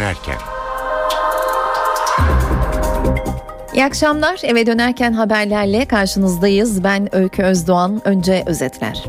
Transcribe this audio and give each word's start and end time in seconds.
dönerken. 0.00 0.38
İyi 3.74 3.84
akşamlar. 3.84 4.40
Eve 4.42 4.66
dönerken 4.66 5.12
haberlerle 5.12 5.84
karşınızdayız. 5.84 6.84
Ben 6.84 7.14
Öykü 7.14 7.42
Özdoğan. 7.42 8.00
Önce 8.04 8.44
özetler. 8.46 9.04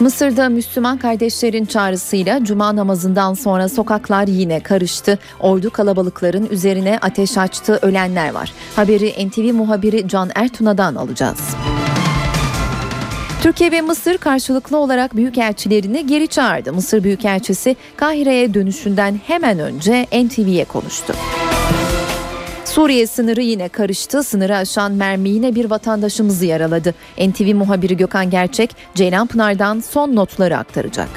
Mısır'da 0.00 0.48
Müslüman 0.48 0.98
kardeşlerin 0.98 1.64
çağrısıyla 1.64 2.44
cuma 2.44 2.76
namazından 2.76 3.34
sonra 3.34 3.68
sokaklar 3.68 4.26
yine 4.26 4.60
karıştı. 4.60 5.18
Ordu 5.40 5.70
kalabalıkların 5.70 6.48
üzerine 6.50 6.98
ateş 7.02 7.38
açtı, 7.38 7.78
ölenler 7.82 8.34
var. 8.34 8.52
Haberi 8.76 9.28
NTV 9.28 9.54
muhabiri 9.54 10.08
Can 10.08 10.30
Ertuna'dan 10.34 10.94
alacağız. 10.94 11.40
Türkiye 13.42 13.72
ve 13.72 13.80
Mısır 13.80 14.18
karşılıklı 14.18 14.76
olarak 14.76 15.16
büyükelçilerini 15.16 16.06
geri 16.06 16.28
çağırdı. 16.28 16.72
Mısır 16.72 17.04
Büyükelçisi 17.04 17.76
Kahire'ye 17.96 18.54
dönüşünden 18.54 19.20
hemen 19.26 19.58
önce 19.58 20.06
NTV'ye 20.12 20.64
konuştu. 20.64 21.14
Suriye 22.64 23.06
sınırı 23.06 23.42
yine 23.42 23.68
karıştı. 23.68 24.22
Sınırı 24.22 24.56
aşan 24.56 24.92
mermi 24.92 25.28
yine 25.28 25.54
bir 25.54 25.70
vatandaşımızı 25.70 26.46
yaraladı. 26.46 26.94
NTV 27.18 27.54
muhabiri 27.54 27.96
Gökhan 27.96 28.30
Gerçek, 28.30 28.76
Ceylanpınar'dan 28.94 29.80
son 29.80 30.16
notları 30.16 30.56
aktaracak. 30.58 31.08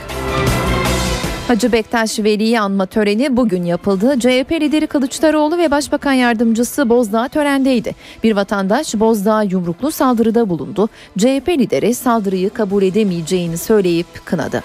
Hacı 1.48 1.72
Bektaş 1.72 2.20
Veli'yi 2.20 2.60
anma 2.60 2.86
töreni 2.86 3.38
bugün 3.38 3.64
yapıldı. 3.64 4.20
CHP 4.20 4.52
lideri 4.52 4.88
Kılıçdaroğlu 4.88 5.58
ve 5.58 5.72
Başbakan 5.72 6.14
Yardımcısı 6.14 6.90
Bozdağ 6.90 7.28
törendeydi. 7.28 7.96
Bir 8.24 8.36
vatandaş 8.36 8.96
Bozdağ 8.96 9.44
yumruklu 9.44 9.91
saldırıda 9.91 10.50
bulundu. 10.50 10.90
CHP 11.18 11.50
lideri 11.50 11.96
saldırıyı 11.96 12.50
kabul 12.50 12.84
edemeyeceğini 12.84 13.58
söyleyip 13.58 14.08
kınadı. 14.26 14.63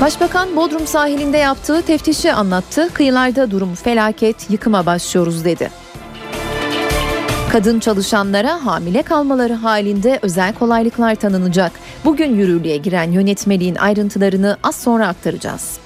Başbakan 0.00 0.56
Bodrum 0.56 0.86
sahilinde 0.86 1.38
yaptığı 1.38 1.82
teftişi 1.82 2.32
anlattı. 2.32 2.88
Kıyılarda 2.94 3.50
durum 3.50 3.74
felaket, 3.74 4.50
yıkıma 4.50 4.86
başlıyoruz 4.86 5.44
dedi. 5.44 5.83
Kadın 7.54 7.80
çalışanlara 7.80 8.66
hamile 8.66 9.02
kalmaları 9.02 9.52
halinde 9.52 10.18
özel 10.22 10.54
kolaylıklar 10.54 11.14
tanınacak. 11.14 11.72
Bugün 12.04 12.36
yürürlüğe 12.36 12.76
giren 12.76 13.10
yönetmeliğin 13.12 13.74
ayrıntılarını 13.74 14.56
az 14.62 14.76
sonra 14.76 15.08
aktaracağız. 15.08 15.83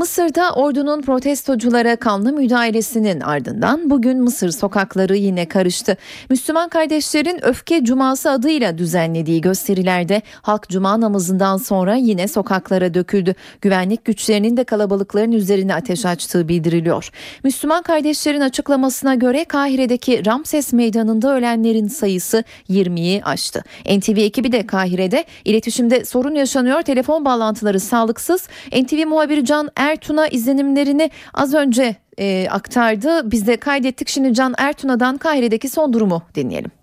Mısır'da 0.00 0.52
ordunun 0.52 1.02
protestoculara 1.02 1.96
kanlı 1.96 2.32
müdahalesinin 2.32 3.20
ardından 3.20 3.90
bugün 3.90 4.22
Mısır 4.22 4.50
sokakları 4.50 5.16
yine 5.16 5.48
karıştı. 5.48 5.96
Müslüman 6.30 6.68
kardeşlerin 6.68 7.44
Öfke 7.44 7.84
Cuması 7.84 8.30
adıyla 8.30 8.78
düzenlediği 8.78 9.40
gösterilerde 9.40 10.22
halk 10.42 10.68
cuma 10.68 11.00
namazından 11.00 11.56
sonra 11.56 11.94
yine 11.94 12.28
sokaklara 12.28 12.94
döküldü. 12.94 13.34
Güvenlik 13.60 14.04
güçlerinin 14.04 14.56
de 14.56 14.64
kalabalıkların 14.64 15.32
üzerine 15.32 15.74
ateş 15.74 16.06
açtığı 16.06 16.48
bildiriliyor. 16.48 17.10
Müslüman 17.44 17.82
kardeşlerin 17.82 18.40
açıklamasına 18.40 19.14
göre 19.14 19.44
Kahire'deki 19.44 20.26
Ramses 20.26 20.72
Meydanı'nda 20.72 21.36
ölenlerin 21.36 21.88
sayısı 21.88 22.44
20'yi 22.70 23.24
aştı. 23.24 23.62
NTV 23.96 24.16
ekibi 24.16 24.52
de 24.52 24.66
Kahire'de 24.66 25.24
iletişimde 25.44 26.04
sorun 26.04 26.34
yaşanıyor. 26.34 26.82
Telefon 26.82 27.24
bağlantıları 27.24 27.80
sağlıksız. 27.80 28.48
NTV 28.72 29.06
muhabiri 29.06 29.44
Can 29.44 29.68
Ertun'a 29.90 30.28
izlenimlerini 30.28 31.10
az 31.34 31.54
önce 31.54 31.96
e, 32.18 32.48
aktardı. 32.50 33.30
Biz 33.30 33.46
de 33.46 33.56
kaydettik. 33.56 34.08
Şimdi 34.08 34.34
Can 34.34 34.54
Ertuna'dan 34.58 35.18
Kahire'deki 35.18 35.68
son 35.68 35.92
durumu 35.92 36.22
dinleyelim. 36.34 36.79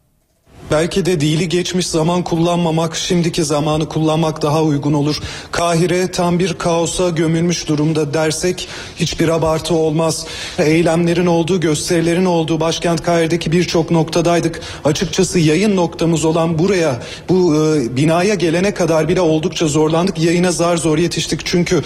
Belki 0.72 1.06
de 1.06 1.22
dili 1.22 1.50
geçmiş 1.50 1.88
zaman 1.88 2.24
kullanmamak, 2.24 2.96
şimdiki 2.96 3.44
zamanı 3.44 3.90
kullanmak 3.90 4.42
daha 4.42 4.64
uygun 4.64 4.94
olur. 4.94 5.22
Kahire 5.52 6.12
tam 6.12 6.40
bir 6.40 6.54
kaosa 6.54 7.10
gömülmüş 7.10 7.68
durumda 7.68 8.14
dersek 8.14 8.68
hiçbir 8.96 9.30
abartı 9.30 9.74
olmaz. 9.76 10.26
Eylemlerin 10.60 11.26
olduğu, 11.26 11.60
gösterilerin 11.60 12.26
olduğu 12.26 12.60
başkent 12.60 13.04
Kahire'deki 13.04 13.52
birçok 13.52 13.92
noktadaydık. 13.92 14.62
Açıkçası 14.86 15.40
yayın 15.40 15.76
noktamız 15.76 16.26
olan 16.26 16.60
buraya, 16.60 17.02
bu 17.30 17.56
e, 17.56 17.98
binaya 17.98 18.36
gelene 18.36 18.74
kadar 18.74 19.08
bile 19.08 19.22
oldukça 19.22 19.68
zorlandık. 19.68 20.20
Yayına 20.20 20.52
zar 20.52 20.78
zor 20.78 20.98
yetiştik 20.98 21.46
çünkü 21.46 21.84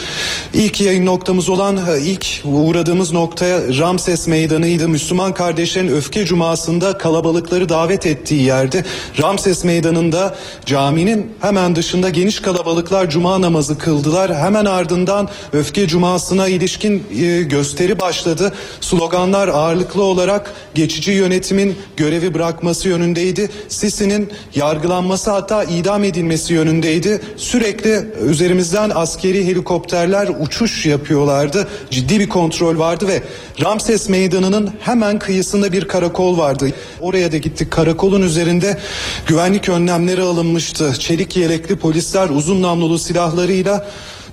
ilk 0.54 0.82
yayın 0.82 1.06
noktamız 1.06 1.50
olan, 1.50 1.78
e, 1.78 2.02
ilk 2.02 2.26
uğradığımız 2.46 3.12
noktaya 3.12 3.60
Ramses 3.80 4.28
Meydanı'ydı. 4.28 4.88
Müslüman 4.88 5.34
kardeşlerin 5.34 5.88
öfke 5.88 6.26
cumasında 6.26 6.98
kalabalıkları 6.98 7.70
davet 7.70 8.06
ettiği 8.06 8.44
yer 8.44 8.71
verdi. 8.76 8.88
Ramses 9.22 9.64
Meydanı'nda 9.64 10.36
caminin 10.66 11.32
hemen 11.42 11.76
dışında 11.76 12.10
geniş 12.10 12.40
kalabalıklar 12.40 13.10
cuma 13.10 13.42
namazı 13.42 13.78
kıldılar. 13.78 14.36
Hemen 14.36 14.66
ardından 14.66 15.30
öfke 15.54 15.88
cumasına 15.88 16.48
ilişkin 16.48 17.04
e, 17.22 17.44
gösteri 17.44 18.00
başladı. 18.00 18.54
Sloganlar 18.82 19.48
ağırlıklı 19.48 20.04
olarak 20.04 20.54
geçici 20.76 21.12
yönetimin 21.12 21.76
görevi 21.98 22.34
bırakması 22.34 22.90
yönündeydi. 22.90 23.50
Sisi'nin 23.68 24.30
yargılanması 24.56 25.32
hatta 25.32 25.64
idam 25.64 26.04
edilmesi 26.04 26.54
yönündeydi. 26.54 27.22
Sürekli 27.38 28.06
üzerimizden 28.30 28.92
askeri 28.96 29.48
helikopterler 29.48 30.30
uçuş 30.40 30.86
yapıyorlardı. 30.86 31.68
Ciddi 31.90 32.20
bir 32.20 32.30
kontrol 32.30 32.80
vardı 32.80 33.08
ve 33.08 33.22
Ramses 33.64 34.10
Meydanı'nın 34.10 34.70
hemen 34.80 35.20
kıyısında 35.20 35.72
bir 35.72 35.88
karakol 35.88 36.38
vardı. 36.38 36.72
Oraya 37.02 37.32
da 37.32 37.38
gittik. 37.38 37.72
Karakolun 37.72 38.22
üzerinde 38.22 38.61
üzerinde 38.62 38.78
güvenlik 39.28 39.70
önlemleri 39.70 40.22
alınmıştı. 40.22 40.94
Çelik 41.00 41.38
yelekli 41.38 41.76
polisler 41.76 42.30
uzun 42.30 42.62
namlulu 42.62 43.00
silahlarıyla 43.00 43.88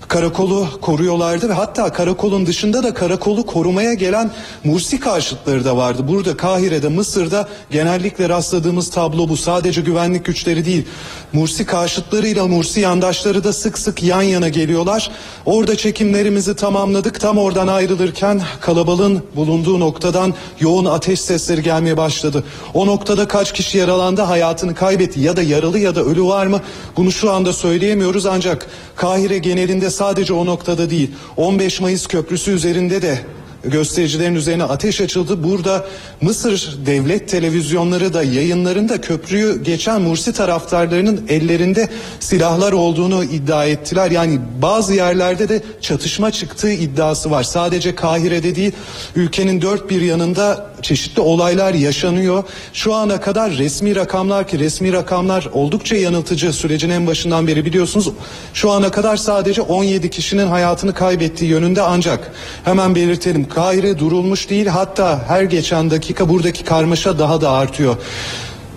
karakolu 0.08 0.68
koruyorlardı 0.80 1.48
ve 1.48 1.52
hatta 1.52 1.92
karakolun 1.92 2.46
dışında 2.46 2.82
da 2.82 2.94
karakolu 2.94 3.46
korumaya 3.46 3.94
gelen 3.94 4.30
Mursi 4.64 5.00
karşıtları 5.00 5.64
da 5.64 5.76
vardı. 5.76 6.08
Burada 6.08 6.36
Kahire'de, 6.36 6.88
Mısır'da 6.88 7.48
genellikle 7.70 8.28
rastladığımız 8.28 8.90
tablo 8.90 9.28
bu. 9.28 9.36
Sadece 9.36 9.80
güvenlik 9.80 10.24
güçleri 10.24 10.64
değil. 10.64 10.86
Mursi 11.32 11.66
karşıtlarıyla 11.66 12.46
Mursi 12.46 12.80
yandaşları 12.80 13.44
da 13.44 13.52
sık 13.52 13.78
sık 13.78 14.02
yan 14.02 14.22
yana 14.22 14.48
geliyorlar. 14.48 15.10
Orada 15.46 15.76
çekimlerimizi 15.76 16.56
tamamladık. 16.56 17.20
Tam 17.20 17.38
oradan 17.38 17.68
ayrılırken 17.68 18.42
kalabalığın 18.60 19.22
bulunduğu 19.36 19.80
noktadan 19.80 20.34
yoğun 20.60 20.84
ateş 20.84 21.20
sesleri 21.20 21.62
gelmeye 21.62 21.96
başladı. 21.96 22.44
O 22.74 22.86
noktada 22.86 23.28
kaç 23.28 23.52
kişi 23.52 23.78
yaralandı, 23.78 24.22
hayatını 24.22 24.74
kaybetti 24.74 25.20
ya 25.20 25.36
da 25.36 25.42
yaralı 25.42 25.78
ya 25.78 25.94
da 25.94 26.02
ölü 26.02 26.22
var 26.22 26.46
mı? 26.46 26.60
Bunu 26.96 27.12
şu 27.12 27.30
anda 27.30 27.52
söyleyemiyoruz 27.52 28.26
ancak 28.26 28.66
Kahire 28.96 29.38
genelinde 29.38 29.90
sadece 29.98 30.32
o 30.32 30.46
noktada 30.46 30.90
değil 30.90 31.10
15 31.36 31.80
Mayıs 31.80 32.06
Köprüsü 32.06 32.50
üzerinde 32.50 33.02
de 33.02 33.18
göstericilerin 33.64 34.34
üzerine 34.34 34.64
ateş 34.64 35.00
açıldı. 35.00 35.44
Burada 35.44 35.86
Mısır 36.20 36.78
devlet 36.86 37.28
televizyonları 37.28 38.14
da 38.14 38.22
yayınlarında 38.22 39.00
köprüyü 39.00 39.62
geçen 39.62 40.02
Mursi 40.02 40.32
taraftarlarının 40.32 41.26
ellerinde 41.28 41.88
silahlar 42.20 42.72
olduğunu 42.72 43.24
iddia 43.24 43.64
ettiler. 43.64 44.10
Yani 44.10 44.40
bazı 44.62 44.94
yerlerde 44.94 45.48
de 45.48 45.62
çatışma 45.80 46.30
çıktığı 46.30 46.72
iddiası 46.72 47.30
var. 47.30 47.42
Sadece 47.42 47.94
Kahire'de 47.94 48.54
değil 48.54 48.72
ülkenin 49.16 49.62
dört 49.62 49.90
bir 49.90 50.00
yanında 50.00 50.68
çeşitli 50.82 51.20
olaylar 51.20 51.74
yaşanıyor. 51.74 52.44
Şu 52.72 52.94
ana 52.94 53.20
kadar 53.20 53.52
resmi 53.52 53.96
rakamlar 53.96 54.48
ki 54.48 54.58
resmi 54.58 54.92
rakamlar 54.92 55.48
oldukça 55.52 55.96
yanıltıcı 55.96 56.52
sürecin 56.52 56.90
en 56.90 57.06
başından 57.06 57.46
beri 57.46 57.64
biliyorsunuz. 57.64 58.10
Şu 58.54 58.70
ana 58.70 58.90
kadar 58.90 59.16
sadece 59.16 59.62
17 59.62 60.10
kişinin 60.10 60.46
hayatını 60.46 60.94
kaybettiği 60.94 61.50
yönünde 61.50 61.82
ancak 61.82 62.32
hemen 62.64 62.94
belirtelim 62.94 63.47
Kahire 63.48 63.98
durulmuş 63.98 64.50
değil 64.50 64.66
hatta 64.66 65.24
her 65.28 65.42
geçen 65.42 65.90
dakika 65.90 66.28
buradaki 66.28 66.64
karmaşa 66.64 67.18
daha 67.18 67.40
da 67.40 67.50
artıyor. 67.50 67.96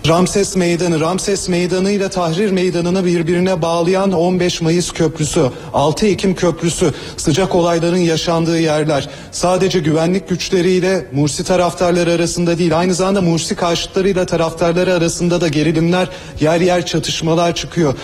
Ramses 0.07 0.56
Meydanı, 0.56 1.00
Ramses 1.00 1.50
Meydanı 1.50 1.91
ile 1.91 2.09
Tahrir 2.09 2.51
Meydanı'nı 2.51 3.06
birbirine 3.06 3.62
bağlayan 3.62 4.12
15 4.12 4.62
Mayıs 4.62 4.91
Köprüsü, 4.91 5.51
6 5.73 6.07
Ekim 6.07 6.35
Köprüsü, 6.35 6.94
sıcak 7.18 7.56
olayların 7.56 7.97
yaşandığı 7.97 8.59
yerler. 8.59 9.09
Sadece 9.31 9.79
güvenlik 9.79 10.29
güçleriyle 10.29 11.06
Mursi 11.13 11.44
taraftarları 11.44 12.12
arasında 12.12 12.57
değil, 12.57 12.79
aynı 12.79 12.94
zamanda 12.94 13.21
Mursi 13.21 13.56
karşıtlarıyla 13.56 14.25
taraftarları 14.25 14.94
arasında 14.94 15.41
da 15.41 15.47
gerilimler, 15.47 16.09
yer 16.39 16.62
yer 16.62 16.85
çatışmalar 16.85 17.56
çıkıyor. 17.56 17.95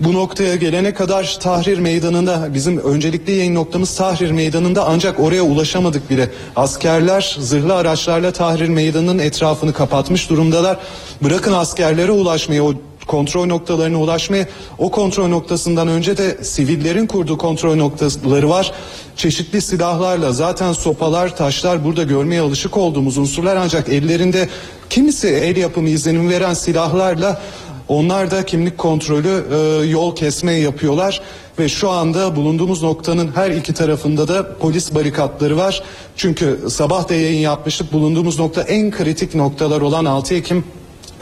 Bu 0.00 0.12
noktaya 0.12 0.56
gelene 0.56 0.94
kadar 0.94 1.38
Tahrir 1.40 1.78
Meydanı'nda 1.78 2.54
bizim 2.54 2.78
öncelikli 2.78 3.32
yayın 3.32 3.54
noktamız 3.54 3.96
Tahrir 3.96 4.30
Meydanı'nda 4.30 4.84
ancak 4.86 5.20
oraya 5.20 5.42
ulaşamadık 5.42 6.10
bile. 6.10 6.30
Askerler 6.56 7.36
zırhlı 7.40 7.74
araçlarla 7.74 8.32
Tahrir 8.32 8.68
Meydanı'nın 8.68 9.18
etrafını 9.18 9.72
kapatmış 9.72 10.30
durumdalar. 10.30 10.78
Bırakın 11.22 11.52
askerlere 11.52 12.10
ulaşmayı 12.12 12.62
o 12.62 12.74
kontrol 13.06 13.46
noktalarına 13.46 14.00
ulaşmaya 14.00 14.46
o 14.78 14.90
kontrol 14.90 15.28
noktasından 15.28 15.88
önce 15.88 16.16
de 16.16 16.44
sivillerin 16.44 17.06
kurduğu 17.06 17.38
kontrol 17.38 17.76
noktaları 17.76 18.48
var. 18.48 18.72
Çeşitli 19.16 19.60
silahlarla 19.62 20.32
zaten 20.32 20.72
sopalar, 20.72 21.36
taşlar 21.36 21.84
burada 21.84 22.02
görmeye 22.02 22.40
alışık 22.40 22.76
olduğumuz 22.76 23.18
unsurlar 23.18 23.56
ancak 23.56 23.88
ellerinde 23.88 24.48
kimisi 24.90 25.28
el 25.28 25.56
yapımı 25.56 25.88
izlenim 25.88 26.30
veren 26.30 26.54
silahlarla 26.54 27.40
onlar 27.88 28.30
da 28.30 28.46
kimlik 28.46 28.78
kontrolü 28.78 29.44
e, 29.52 29.86
yol 29.86 30.16
kesme 30.16 30.52
yapıyorlar 30.52 31.20
ve 31.58 31.68
şu 31.68 31.90
anda 31.90 32.36
bulunduğumuz 32.36 32.82
noktanın 32.82 33.30
her 33.34 33.50
iki 33.50 33.74
tarafında 33.74 34.28
da 34.28 34.58
polis 34.58 34.94
barikatları 34.94 35.56
var. 35.56 35.82
Çünkü 36.16 36.60
sabah 36.70 37.08
da 37.08 37.14
yayın 37.14 37.40
yapmıştık 37.40 37.92
bulunduğumuz 37.92 38.38
nokta 38.38 38.62
en 38.62 38.90
kritik 38.90 39.34
noktalar 39.34 39.80
olan 39.80 40.04
6 40.04 40.34
Ekim 40.34 40.64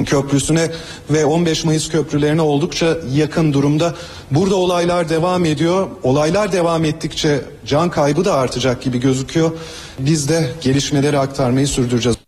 Köprüsü'ne 0.05 0.71
ve 1.11 1.25
15 1.25 1.65
Mayıs 1.65 1.89
köprülerine 1.89 2.43
oldukça 2.43 2.99
yakın 3.15 3.53
durumda. 3.53 3.95
Burada 4.31 4.57
olaylar 4.57 5.09
devam 5.09 5.45
ediyor. 5.45 5.89
Olaylar 6.03 6.53
devam 6.53 6.85
ettikçe 6.85 7.41
can 7.67 7.91
kaybı 7.91 8.25
da 8.25 8.35
artacak 8.35 8.83
gibi 8.83 9.01
gözüküyor. 9.01 9.51
Biz 9.99 10.29
de 10.29 10.51
gelişmeleri 10.61 11.19
aktarmayı 11.19 11.69
sürdüreceğiz. 11.69 12.26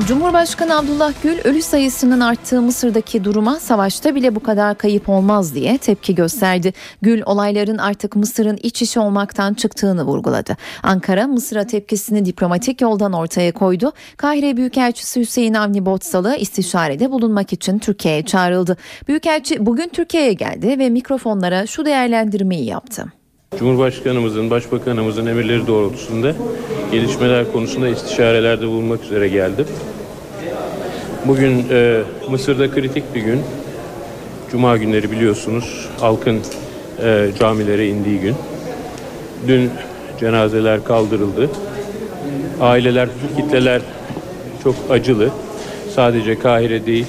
Cumhurbaşkanı 0.00 0.78
Abdullah 0.78 1.12
Gül 1.22 1.38
ölü 1.44 1.62
sayısının 1.62 2.20
arttığı 2.20 2.62
Mısır'daki 2.62 3.24
duruma 3.24 3.60
savaşta 3.60 4.14
bile 4.14 4.34
bu 4.34 4.40
kadar 4.40 4.78
kayıp 4.78 5.08
olmaz 5.08 5.54
diye 5.54 5.78
tepki 5.78 6.14
gösterdi. 6.14 6.72
Gül 7.02 7.22
olayların 7.26 7.78
artık 7.78 8.16
Mısır'ın 8.16 8.58
iç 8.62 8.82
işi 8.82 9.00
olmaktan 9.00 9.54
çıktığını 9.54 10.04
vurguladı. 10.04 10.56
Ankara 10.82 11.26
Mısır'a 11.26 11.66
tepkisini 11.66 12.24
diplomatik 12.24 12.80
yoldan 12.80 13.12
ortaya 13.12 13.52
koydu. 13.52 13.92
Kahire 14.16 14.56
Büyükelçisi 14.56 15.20
Hüseyin 15.20 15.54
Avni 15.54 15.86
Botsalı 15.86 16.36
istişarede 16.36 17.10
bulunmak 17.10 17.52
için 17.52 17.78
Türkiye'ye 17.78 18.22
çağrıldı. 18.22 18.76
Büyükelçi 19.08 19.66
bugün 19.66 19.88
Türkiye'ye 19.88 20.32
geldi 20.32 20.78
ve 20.78 20.90
mikrofonlara 20.90 21.66
şu 21.66 21.84
değerlendirmeyi 21.84 22.64
yaptı. 22.64 23.23
Cumhurbaşkanımızın, 23.58 24.50
Başbakanımızın 24.50 25.26
emirleri 25.26 25.66
doğrultusunda 25.66 26.32
gelişmeler 26.92 27.52
konusunda 27.52 27.88
istişarelerde 27.88 28.66
bulunmak 28.66 29.04
üzere 29.04 29.28
geldim. 29.28 29.66
Bugün 31.26 31.66
e, 31.70 32.00
Mısır'da 32.30 32.70
kritik 32.70 33.14
bir 33.14 33.20
gün. 33.20 33.40
Cuma 34.50 34.76
günleri 34.76 35.10
biliyorsunuz 35.10 35.88
halkın 36.00 36.40
e, 37.04 37.28
camilere 37.40 37.88
indiği 37.88 38.20
gün. 38.20 38.34
Dün 39.48 39.70
cenazeler 40.20 40.84
kaldırıldı. 40.84 41.50
Aileler, 42.60 43.08
kitleler 43.36 43.82
çok 44.64 44.74
acılı. 44.90 45.30
Sadece 45.94 46.38
Kahire 46.38 46.86
değil, 46.86 47.06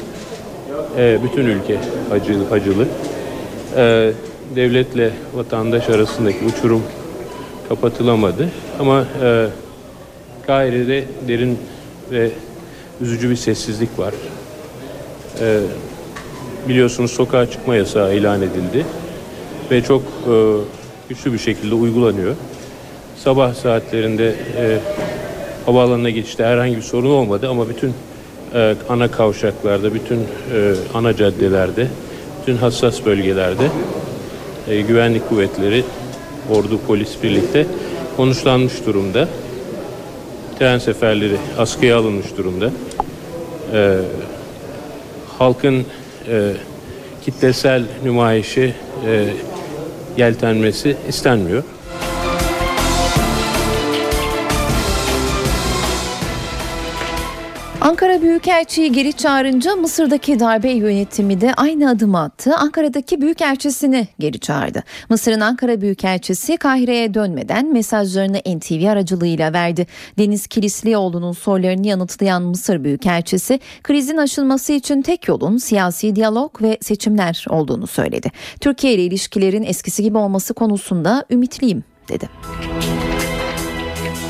e, 0.97 1.17
bütün 1.23 1.45
ülke 1.45 1.77
acılı. 2.11 2.51
acılı. 2.51 2.85
E, 3.77 4.11
devletle 4.55 5.11
vatandaş 5.33 5.89
arasındaki 5.89 6.45
uçurum 6.45 6.83
kapatılamadı. 7.69 8.49
Ama 8.79 9.05
e, 9.23 9.47
Kahire'de 10.47 11.03
derin 11.27 11.59
ve 12.11 12.29
üzücü 13.01 13.29
bir 13.29 13.35
sessizlik 13.35 13.99
var. 13.99 14.13
E, 15.41 15.59
biliyorsunuz 16.69 17.11
sokağa 17.11 17.51
çıkma 17.51 17.75
yasağı 17.75 18.15
ilan 18.15 18.41
edildi 18.41 18.85
ve 19.71 19.83
çok 19.83 20.01
e, 20.01 20.33
güçlü 21.09 21.33
bir 21.33 21.39
şekilde 21.39 21.75
uygulanıyor. 21.75 22.35
Sabah 23.17 23.53
saatlerinde 23.53 24.35
e, 24.57 24.79
havaalanına 25.65 26.09
geçişte 26.09 26.43
herhangi 26.43 26.77
bir 26.77 26.81
sorun 26.81 27.09
olmadı 27.09 27.49
ama 27.49 27.69
bütün 27.69 27.93
e, 28.53 28.75
ana 28.89 29.11
kavşaklarda, 29.11 29.93
bütün 29.93 30.17
e, 30.17 30.73
ana 30.93 31.15
caddelerde, 31.15 31.87
bütün 32.41 32.57
hassas 32.57 33.05
bölgelerde 33.05 33.69
e, 34.67 34.81
güvenlik 34.81 35.29
kuvvetleri, 35.29 35.83
ordu, 36.51 36.79
polis 36.87 37.23
birlikte 37.23 37.65
konuşlanmış 38.17 38.85
durumda. 38.85 39.27
Tren 40.59 40.77
seferleri 40.77 41.37
askıya 41.57 41.97
alınmış 41.97 42.37
durumda. 42.37 42.71
E, 43.73 43.97
halkın 45.37 45.85
e, 46.29 46.51
kitlesel 47.25 47.83
nümayişi 48.03 48.73
e, 49.07 49.25
yeltenmesi 50.17 50.97
istenmiyor. 51.09 51.63
Ankara 57.85 58.21
Büyükelçiyi 58.21 58.91
geri 58.91 59.13
çağırınca 59.13 59.75
Mısır'daki 59.75 60.39
darbe 60.39 60.71
yönetimi 60.71 61.41
de 61.41 61.53
aynı 61.53 61.89
adımı 61.89 62.19
attı. 62.19 62.55
Ankara'daki 62.55 63.21
Büyükelçisini 63.21 64.07
geri 64.19 64.39
çağırdı. 64.39 64.83
Mısır'ın 65.09 65.39
Ankara 65.39 65.81
Büyükelçisi 65.81 66.57
Kahire'ye 66.57 67.13
dönmeden 67.13 67.73
mesajlarını 67.73 68.37
NTV 68.37 68.87
aracılığıyla 68.89 69.53
verdi. 69.53 69.87
Deniz 70.17 70.47
Kilislioğlu'nun 70.47 71.31
sorularını 71.31 71.87
yanıtlayan 71.87 72.43
Mısır 72.43 72.83
Büyükelçisi 72.83 73.59
krizin 73.83 74.17
aşılması 74.17 74.73
için 74.73 75.01
tek 75.01 75.27
yolun 75.27 75.57
siyasi 75.57 76.15
diyalog 76.15 76.61
ve 76.61 76.77
seçimler 76.81 77.45
olduğunu 77.49 77.87
söyledi. 77.87 78.31
Türkiye 78.59 78.93
ile 78.93 79.03
ilişkilerin 79.03 79.63
eskisi 79.63 80.03
gibi 80.03 80.17
olması 80.17 80.53
konusunda 80.53 81.25
ümitliyim 81.31 81.83
dedi. 82.09 82.29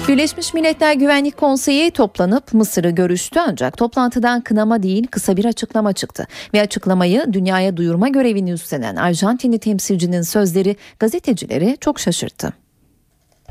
Birleşmiş 0.07 0.53
Milletler 0.53 0.93
Güvenlik 0.93 1.37
Konseyi 1.37 1.91
toplanıp 1.91 2.53
Mısır'ı 2.53 2.89
görüştü 2.89 3.39
ancak 3.47 3.77
toplantıdan 3.77 4.41
kınama 4.41 4.83
değil 4.83 5.07
kısa 5.07 5.37
bir 5.37 5.45
açıklama 5.45 5.93
çıktı. 5.93 6.27
Ve 6.53 6.61
açıklamayı 6.61 7.25
dünyaya 7.33 7.77
duyurma 7.77 8.07
görevini 8.07 8.51
üstlenen 8.51 8.95
Arjantinli 8.95 9.59
temsilcinin 9.59 10.21
sözleri 10.21 10.75
gazetecileri 10.99 11.77
çok 11.81 11.99
şaşırttı. 11.99 12.53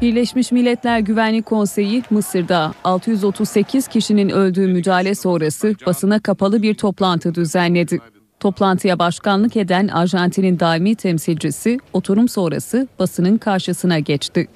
Birleşmiş 0.03 0.53
Milletler 0.53 0.99
Güvenlik 0.99 1.47
Konseyi 1.47 2.03
Mısır'da 2.11 2.75
638 2.85 3.89
kişinin 3.89 4.29
öldüğü 4.29 4.67
müdahale 4.67 5.15
sonrası 5.15 5.75
basına 5.87 6.21
kapalı 6.21 6.63
bir 6.63 6.75
toplantı 6.75 7.35
düzenledi. 7.35 7.99
Toplantıya 8.41 8.99
başkanlık 8.99 9.57
eden 9.57 9.89
Arjantin'in 9.89 10.61
daimi 10.61 10.95
temsilcisi 10.95 11.79
oturum 11.93 12.29
sonrası 12.29 12.89
basının 12.99 13.39
karşısına 13.39 13.99
geçti. 13.99 14.49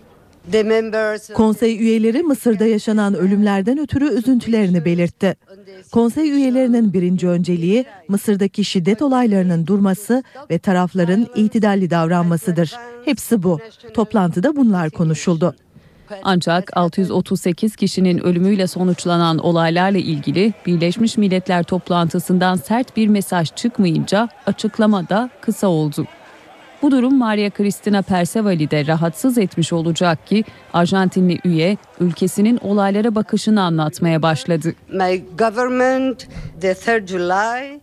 Konsey 1.34 1.82
üyeleri 1.82 2.22
Mısır'da 2.22 2.66
yaşanan 2.66 3.14
ölümlerden 3.14 3.78
ötürü 3.78 4.08
üzüntülerini 4.08 4.84
belirtti. 4.84 5.36
Konsey 5.92 6.30
üyelerinin 6.30 6.92
birinci 6.92 7.28
önceliği 7.28 7.84
Mısır'daki 8.08 8.64
şiddet 8.64 9.02
olaylarının 9.02 9.67
durması 9.67 10.22
ve 10.50 10.58
tarafların 10.58 11.26
itidalli 11.36 11.90
davranmasıdır. 11.90 12.72
Hepsi 13.05 13.43
bu. 13.43 13.58
Toplantıda 13.94 14.56
bunlar 14.56 14.90
konuşuldu. 14.90 15.55
Ancak 16.22 16.76
638 16.76 17.76
kişinin 17.76 18.19
ölümüyle 18.19 18.67
sonuçlanan 18.67 19.38
olaylarla 19.38 19.98
ilgili 19.98 20.52
Birleşmiş 20.67 21.17
Milletler 21.17 21.62
toplantısından 21.62 22.56
sert 22.56 22.96
bir 22.96 23.08
mesaj 23.08 23.55
çıkmayınca 23.55 24.28
açıklama 24.46 25.08
da 25.08 25.31
kısa 25.40 25.67
oldu. 25.67 26.06
Bu 26.82 26.91
durum 26.91 27.19
Maria 27.19 27.51
Cristina 27.51 28.03
Persevali 28.03 28.70
de 28.70 28.87
rahatsız 28.87 29.39
etmiş 29.39 29.73
olacak 29.73 30.27
ki 30.27 30.44
Arjantinli 30.73 31.39
üye 31.44 31.77
ülkesinin 32.01 32.58
olaylara 32.63 33.15
bakışını 33.15 33.63
anlatmaya 33.63 34.23
başladı. 34.23 34.75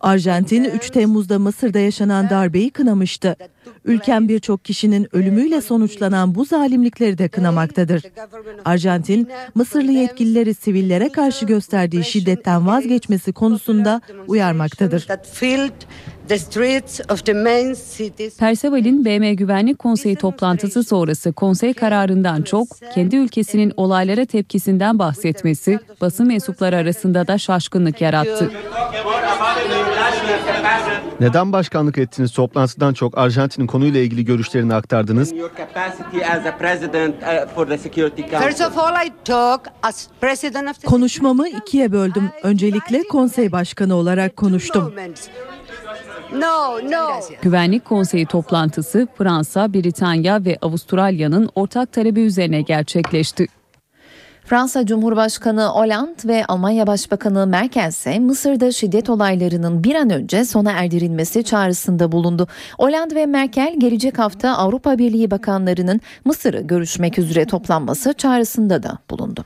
Arjantin 0.00 0.64
3 0.64 0.90
Temmuz'da 0.90 1.38
Mısır'da 1.38 1.78
yaşanan 1.78 2.30
darbeyi 2.30 2.70
kınamıştı. 2.70 3.36
Ülkem 3.84 4.28
birçok 4.28 4.64
kişinin 4.64 5.08
ölümüyle 5.16 5.60
sonuçlanan 5.60 6.34
bu 6.34 6.44
zalimlikleri 6.44 7.18
de 7.18 7.28
kınamaktadır. 7.28 8.02
Arjantin, 8.64 9.28
Mısırlı 9.54 9.92
yetkilileri 9.92 10.54
sivillere 10.54 11.08
karşı 11.08 11.46
gösterdiği 11.46 12.04
şiddetten 12.04 12.66
vazgeçmesi 12.66 13.32
konusunda 13.32 14.00
uyarmaktadır. 14.26 15.06
Perseval'in 18.38 19.04
BM 19.04 19.34
Güvenlik 19.34 19.78
Konseyi 19.78 20.16
toplantısı 20.16 20.84
sonrası 20.84 21.32
konsey 21.32 21.74
kararından 21.74 22.42
çok 22.42 22.68
kendi 22.94 23.16
ülkesinin 23.16 23.72
olaylara 23.76 24.24
tepkisinden 24.24 24.98
bahsetmesi 24.98 25.78
basın 26.00 26.26
mensupları 26.26 26.76
arasında 26.76 27.26
da 27.26 27.38
şaşkınlık 27.38 28.00
yarattı. 28.00 28.50
Neden 31.20 31.52
başkanlık 31.52 31.98
ettiniz 31.98 32.32
toplantıdan 32.32 32.94
çok 32.94 33.18
Arjantin'in 33.18 33.66
konuyla 33.66 34.00
ilgili 34.00 34.24
görüşlerini 34.24 34.74
aktardınız? 34.74 35.32
Konuşmamı 40.86 41.48
ikiye 41.48 41.92
böldüm. 41.92 42.30
Öncelikle 42.42 43.02
konsey 43.02 43.52
başkanı 43.52 43.94
olarak 43.94 44.36
konuştum. 44.36 44.94
No, 46.32 46.80
no. 46.90 47.20
Güvenlik 47.42 47.84
Konseyi 47.84 48.26
toplantısı 48.26 49.08
Fransa, 49.18 49.74
Britanya 49.74 50.44
ve 50.44 50.58
Avustralya'nın 50.62 51.50
ortak 51.54 51.92
talebi 51.92 52.20
üzerine 52.20 52.62
gerçekleşti. 52.62 53.46
Fransa 54.44 54.86
Cumhurbaşkanı 54.86 55.66
Hollande 55.66 56.28
ve 56.28 56.44
Almanya 56.46 56.86
Başbakanı 56.86 57.46
Merkel 57.46 57.88
ise 57.88 58.18
Mısır'da 58.18 58.72
şiddet 58.72 59.10
olaylarının 59.10 59.84
bir 59.84 59.94
an 59.94 60.10
önce 60.10 60.44
sona 60.44 60.72
erdirilmesi 60.72 61.44
çağrısında 61.44 62.12
bulundu. 62.12 62.48
Hollande 62.78 63.14
ve 63.14 63.26
Merkel 63.26 63.74
gelecek 63.78 64.18
hafta 64.18 64.56
Avrupa 64.56 64.98
Birliği 64.98 65.30
bakanlarının 65.30 66.00
Mısır'ı 66.24 66.60
görüşmek 66.60 67.18
üzere 67.18 67.44
toplanması 67.44 68.12
çağrısında 68.12 68.82
da 68.82 68.98
bulundu. 69.10 69.44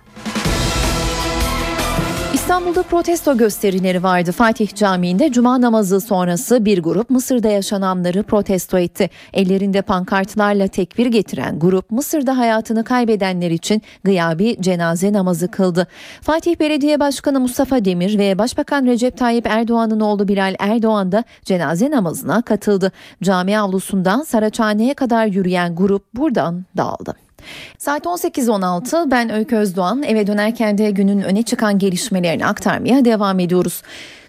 İstanbul'da 2.40 2.82
protesto 2.82 3.36
gösterileri 3.36 4.02
vardı. 4.02 4.32
Fatih 4.32 4.74
Camii'nde 4.74 5.32
cuma 5.32 5.60
namazı 5.60 6.00
sonrası 6.00 6.64
bir 6.64 6.82
grup 6.82 7.10
Mısır'da 7.10 7.48
yaşananları 7.48 8.22
protesto 8.22 8.78
etti. 8.78 9.10
Ellerinde 9.32 9.82
pankartlarla 9.82 10.68
tekbir 10.68 11.06
getiren 11.06 11.58
grup 11.58 11.90
Mısır'da 11.90 12.38
hayatını 12.38 12.84
kaybedenler 12.84 13.50
için 13.50 13.82
gıyabi 14.04 14.56
cenaze 14.60 15.12
namazı 15.12 15.50
kıldı. 15.50 15.86
Fatih 16.20 16.60
Belediye 16.60 17.00
Başkanı 17.00 17.40
Mustafa 17.40 17.84
Demir 17.84 18.18
ve 18.18 18.38
Başbakan 18.38 18.86
Recep 18.86 19.18
Tayyip 19.18 19.46
Erdoğan'ın 19.46 20.00
oğlu 20.00 20.28
Bilal 20.28 20.54
Erdoğan 20.58 21.12
da 21.12 21.24
cenaze 21.44 21.90
namazına 21.90 22.42
katıldı. 22.42 22.92
Cami 23.22 23.58
avlusundan 23.58 24.22
Saraçhane'ye 24.22 24.94
kadar 24.94 25.26
yürüyen 25.26 25.76
grup 25.76 26.14
buradan 26.14 26.64
dağıldı. 26.76 27.29
Saat 27.78 28.06
18.16 28.06 29.10
ben 29.10 29.30
Öykü 29.30 29.56
Özdoğan 29.56 30.02
eve 30.02 30.26
dönerken 30.26 30.78
de 30.78 30.90
günün 30.90 31.22
öne 31.22 31.42
çıkan 31.42 31.78
gelişmelerini 31.78 32.46
aktarmaya 32.46 33.04
devam 33.04 33.40
ediyoruz. 33.40 33.82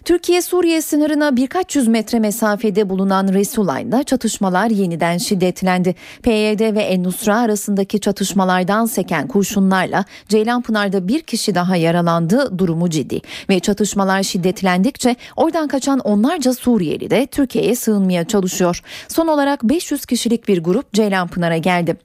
Türkiye-Suriye 0.04 0.82
sınırına 0.82 1.36
birkaç 1.36 1.76
yüz 1.76 1.88
metre 1.88 2.18
mesafede 2.18 2.88
bulunan 2.88 3.28
Resulayn'da 3.28 4.04
çatışmalar 4.04 4.70
yeniden 4.70 5.18
şiddetlendi. 5.18 5.94
PYD 6.22 6.74
ve 6.74 6.82
En-Nusra 6.82 7.38
arasındaki 7.38 8.00
çatışmalardan 8.00 8.84
seken 8.84 9.28
kurşunlarla 9.28 10.04
Ceylanpınar'da 10.28 11.08
bir 11.08 11.20
kişi 11.20 11.54
daha 11.54 11.76
yaralandı, 11.76 12.58
durumu 12.58 12.90
ciddi. 12.90 13.20
Ve 13.48 13.60
çatışmalar 13.60 14.22
şiddetlendikçe 14.22 15.16
oradan 15.36 15.68
kaçan 15.68 15.98
onlarca 15.98 16.54
Suriyeli 16.54 17.10
de 17.10 17.26
Türkiye'ye 17.26 17.74
sığınmaya 17.76 18.24
çalışıyor. 18.24 18.82
Son 19.08 19.26
olarak 19.26 19.62
500 19.62 20.06
kişilik 20.06 20.48
bir 20.48 20.62
grup 20.62 20.92
Ceylanpınar'a 20.92 21.56
geldi. 21.56 21.96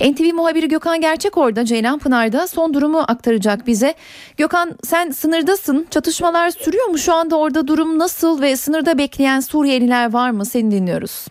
NTV 0.00 0.34
muhabiri 0.34 0.68
Gökhan 0.68 1.00
Gerçek 1.00 1.38
orada 1.38 1.64
Ceylanpınar'da 1.64 2.46
son 2.46 2.74
durumu 2.74 2.98
aktaracak 3.08 3.66
bize. 3.66 3.94
Gökhan 4.36 4.78
sen 4.84 5.10
sınırdasın, 5.10 5.86
çatışmalar 5.90 6.50
sürüyor 6.50 6.86
mu 6.86 6.98
şu 6.98 7.14
anda 7.14 7.43
orada 7.44 7.68
durum 7.68 7.98
nasıl 7.98 8.42
ve 8.42 8.56
sınırda 8.56 8.98
bekleyen 8.98 9.40
Suriyeliler 9.40 10.12
var 10.12 10.30
mı? 10.30 10.44
Seni 10.44 10.70
dinliyoruz. 10.70 11.26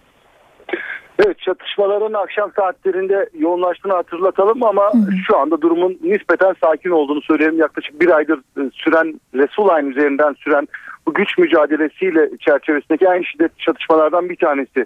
Evet 1.20 1.40
çatışmaların 1.40 2.14
akşam 2.14 2.52
saatlerinde 2.56 3.30
yoğunlaştığını 3.34 3.94
hatırlatalım 3.94 4.64
ama 4.64 4.94
hı 4.94 4.98
hı. 4.98 5.12
şu 5.28 5.38
anda 5.38 5.62
durumun 5.62 6.00
nispeten 6.04 6.56
sakin 6.64 6.90
olduğunu 6.90 7.22
söyleyelim. 7.22 7.60
Yaklaşık 7.60 8.02
bir 8.02 8.10
aydır 8.10 8.40
e, 8.58 8.62
süren 8.74 9.20
Resulayn 9.34 9.86
üzerinden 9.86 10.34
süren 10.34 10.68
bu 11.08 11.14
güç 11.14 11.38
mücadelesiyle 11.38 12.30
çerçevesindeki 12.38 13.06
en 13.06 13.22
şiddetli 13.22 13.58
çatışmalardan 13.58 14.30
bir 14.30 14.36
tanesi 14.36 14.86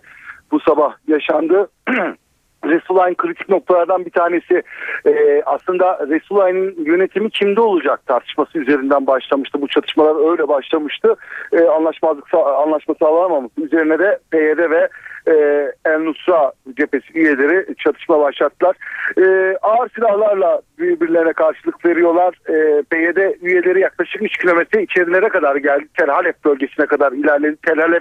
bu 0.51 0.59
sabah 0.59 0.93
yaşandı. 1.07 1.69
Resulayn 2.65 3.15
kritik 3.15 3.49
noktalardan 3.49 4.05
bir 4.05 4.11
tanesi 4.11 4.63
e, 5.05 5.41
aslında 5.45 6.07
Resulayn'ın 6.09 6.75
yönetimi 6.85 7.29
kimde 7.29 7.61
olacak 7.61 8.05
tartışması 8.05 8.59
üzerinden 8.59 9.07
başlamıştı. 9.07 9.61
Bu 9.61 9.67
çatışmalar 9.67 10.31
öyle 10.31 10.47
başlamıştı. 10.47 11.15
E, 11.53 11.63
anlaşmazlık 11.63 12.33
anlaşma 12.33 12.95
sağlanamaması 12.99 13.61
üzerine 13.61 13.99
de 13.99 14.19
PYD 14.31 14.71
ve 14.71 14.89
e, 15.27 15.71
El 15.85 15.99
Nusra 15.99 16.51
cephesi 16.77 17.13
üyeleri 17.15 17.75
çatışma 17.75 18.19
başlattılar. 18.19 18.75
E, 19.17 19.57
ağır 19.61 19.89
silahlarla 19.89 20.61
birbirlerine 20.79 21.33
karşılık 21.33 21.85
veriyorlar. 21.85 22.35
E, 22.49 22.81
PYD 22.81 23.41
üyeleri 23.41 23.79
yaklaşık 23.79 24.21
3 24.23 24.37
kilometre 24.37 24.83
içerilere 24.83 25.29
kadar 25.29 25.55
geldi. 25.55 25.87
Tel 25.97 26.07
Halef 26.07 26.45
bölgesine 26.45 26.85
kadar 26.85 27.11
ilerledi. 27.11 27.55
Tel 27.65 27.99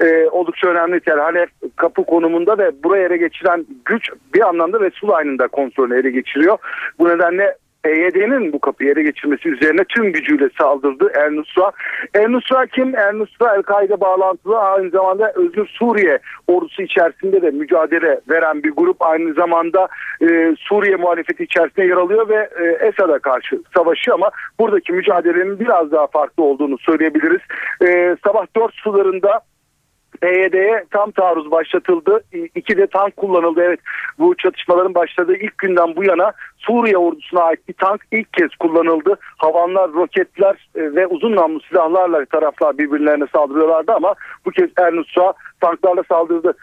e, 0.00 0.28
oldukça 0.28 0.68
önemli. 0.68 1.00
Tel 1.00 1.46
kapı 1.76 2.04
konumunda 2.04 2.58
ve 2.58 2.82
buraya 2.84 3.06
ele 3.06 3.16
geçiren 3.16 3.66
güç 3.84 4.10
bir 4.34 4.48
anlamda 4.48 4.80
Resulayn'ın 4.80 5.38
da 5.38 5.48
kontrolünü 5.48 6.00
ele 6.00 6.10
geçiriyor. 6.10 6.58
Bu 6.98 7.08
nedenle 7.08 7.56
PYD'nin 7.86 8.52
bu 8.52 8.58
kapıyı 8.58 8.92
ele 8.92 9.02
geçirmesi 9.02 9.48
üzerine 9.48 9.84
tüm 9.84 10.12
gücüyle 10.12 10.48
saldırdı 10.58 11.12
El 11.14 11.30
Nusra. 11.30 11.72
El 12.14 12.28
Nusra 12.28 12.66
kim? 12.66 12.96
El 12.96 13.12
Nusra 13.14 13.54
El-Kaide 13.56 14.00
bağlantılı 14.00 14.58
aynı 14.58 14.90
zamanda 14.90 15.32
Özgür 15.34 15.66
Suriye 15.66 16.18
ordusu 16.46 16.82
içerisinde 16.82 17.42
de 17.42 17.50
mücadele 17.50 18.20
veren 18.30 18.62
bir 18.62 18.70
grup. 18.70 18.96
Aynı 19.00 19.34
zamanda 19.34 19.88
e, 20.22 20.54
Suriye 20.58 20.96
muhalefeti 20.96 21.44
içerisinde 21.44 21.86
yer 21.86 21.96
alıyor 21.96 22.28
ve 22.28 22.48
e, 22.60 22.86
Esad'a 22.86 23.18
karşı 23.18 23.60
savaşıyor 23.76 24.18
ama 24.18 24.30
buradaki 24.60 24.92
mücadelenin 24.92 25.60
biraz 25.60 25.92
daha 25.92 26.06
farklı 26.06 26.44
olduğunu 26.44 26.78
söyleyebiliriz. 26.78 27.40
E, 27.82 28.16
sabah 28.24 28.46
4 28.56 28.74
sularında 28.74 29.40
PYD'ye 30.20 30.84
tam 30.90 31.10
taarruz 31.10 31.50
başlatıldı. 31.50 32.20
İki 32.54 32.76
de 32.76 32.86
tank 32.86 33.16
kullanıldı. 33.16 33.62
Evet 33.62 33.80
bu 34.18 34.34
çatışmaların 34.36 34.94
başladığı 34.94 35.36
ilk 35.36 35.58
günden 35.58 35.96
bu 35.96 36.04
yana 36.04 36.32
Suriye 36.58 36.98
ordusuna 36.98 37.42
ait 37.42 37.68
bir 37.68 37.74
tank 37.74 38.00
ilk 38.12 38.32
kez 38.32 38.50
kullanıldı. 38.56 39.18
Havanlar, 39.36 39.92
roketler 39.92 40.68
e, 40.74 40.94
ve 40.94 41.06
uzun 41.06 41.36
namlu 41.36 41.60
silahlarla 41.60 42.24
taraflar 42.24 42.78
birbirlerine 42.78 43.24
saldırıyorlardı 43.32 43.92
ama 43.92 44.14
bu 44.44 44.50
kez 44.50 44.70
Ernusra 44.78 45.32
tanklarla 45.60 46.02
saldırdı. 46.08 46.54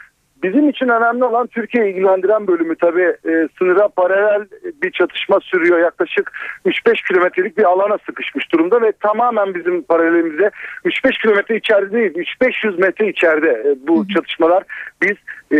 Bizim 0.44 0.70
için 0.70 0.88
önemli 0.88 1.24
olan 1.24 1.48
Türkiye 1.48 1.90
ilgilendiren 1.90 2.48
bölümü 2.48 2.76
tabii 2.76 3.16
e, 3.26 3.48
sınıra 3.58 3.88
paralel 3.88 4.48
bir 4.84 4.92
çatışma 4.92 5.40
sürüyor. 5.40 5.80
Yaklaşık 5.80 6.32
3-5 6.66 7.08
kilometrelik 7.08 7.58
bir 7.58 7.64
alana 7.64 7.98
sıkışmış 8.06 8.52
durumda 8.52 8.82
ve 8.82 8.92
tamamen 8.92 9.56
bizim 9.56 9.84
paralelimize 9.84 10.52
3-5 10.86 11.22
kilometre 11.22 11.58
içeride 11.58 11.92
değil 11.92 12.28
3-500 12.42 12.82
metre 12.82 13.10
içeride 13.10 13.50
e, 13.50 13.88
bu 13.88 14.08
çatışmalar. 14.08 14.64
Biz 15.02 15.18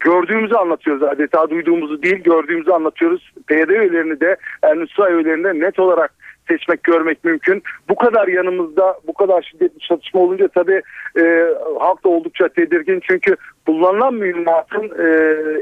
gördüğümüzü 0.00 0.54
anlatıyoruz 0.54 1.02
adeta 1.02 1.50
duyduğumuzu 1.50 2.02
değil 2.02 2.22
gördüğümüzü 2.22 2.70
anlatıyoruz. 2.70 3.32
PYD 3.46 3.68
üyelerini 3.68 4.20
de 4.20 4.36
Ernusra 4.62 5.10
üyelerini 5.10 5.44
de 5.44 5.66
net 5.66 5.78
olarak 5.78 6.12
seçmek 6.48 6.84
görmek 6.84 7.24
mümkün. 7.24 7.62
Bu 7.88 7.94
kadar 7.94 8.28
yanımızda 8.28 8.98
bu 9.06 9.14
kadar 9.14 9.42
şiddetli 9.42 9.80
çatışma 9.80 10.20
olunca 10.20 10.48
tabii 10.48 10.82
e, 11.18 11.46
halk 11.78 12.04
da 12.04 12.08
oldukça 12.08 12.48
tedirgin 12.48 13.00
çünkü 13.08 13.36
kullanılan 13.66 14.14
mühimmatın 14.14 14.90
e, 14.98 15.08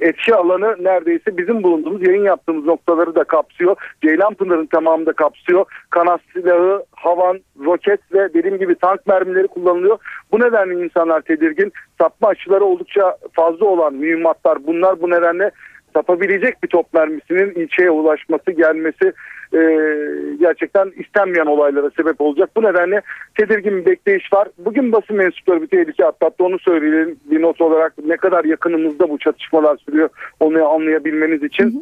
etki 0.06 0.34
alanı 0.34 0.76
neredeyse 0.84 1.36
bizim 1.36 1.62
bulunduğumuz 1.62 2.08
yayın 2.08 2.24
yaptığımız 2.24 2.64
noktaları 2.64 3.14
da 3.14 3.24
kapsıyor. 3.24 3.76
Ceylanpınar'ın 4.02 4.66
tamamını 4.66 5.06
da 5.06 5.12
kapsıyor. 5.12 5.64
Kanat 5.90 6.20
silahı, 6.32 6.84
havan, 6.96 7.40
roket 7.64 8.00
ve 8.12 8.34
dediğim 8.34 8.58
gibi 8.58 8.74
tank 8.74 9.06
mermileri 9.06 9.48
kullanılıyor. 9.48 9.98
Bu 10.32 10.40
nedenle 10.40 10.84
insanlar 10.84 11.20
tedirgin. 11.20 11.72
Sapma 12.00 12.28
açıları 12.28 12.64
oldukça 12.64 13.16
fazla 13.32 13.66
olan 13.66 13.94
mühimmatlar 13.94 14.66
bunlar. 14.66 15.02
Bu 15.02 15.10
nedenle 15.10 15.50
sapabilecek 15.96 16.62
bir 16.62 16.68
top 16.68 16.94
mermisinin 16.94 17.50
ilçeye 17.50 17.90
ulaşması 17.90 18.50
gelmesi 18.50 19.12
e, 19.54 19.60
gerçekten 20.40 20.92
istenmeyen 20.96 21.46
olaylara 21.46 21.90
sebep 21.90 22.20
olacak. 22.20 22.50
Bu 22.56 22.62
nedenle 22.62 23.02
tedirgin 23.38 23.76
bir 23.76 23.86
bekleyiş 23.86 24.32
var. 24.32 24.48
Bugün 24.58 24.92
basın 24.92 25.16
mensupları 25.16 25.62
bir 25.62 25.66
tehlike 25.66 26.06
atlattı. 26.06 26.44
Onu 26.44 26.58
söyleyelim 26.58 27.16
bir 27.24 27.42
not 27.42 27.60
olarak 27.60 27.92
ne 28.04 28.16
kadar 28.16 28.44
yakınımızda 28.44 29.10
bu 29.10 29.18
çatışmalar 29.18 29.76
sürüyor 29.76 30.08
onu 30.40 30.68
anlayabilmeniz 30.68 31.42
için. 31.42 31.64
Hı 31.64 31.78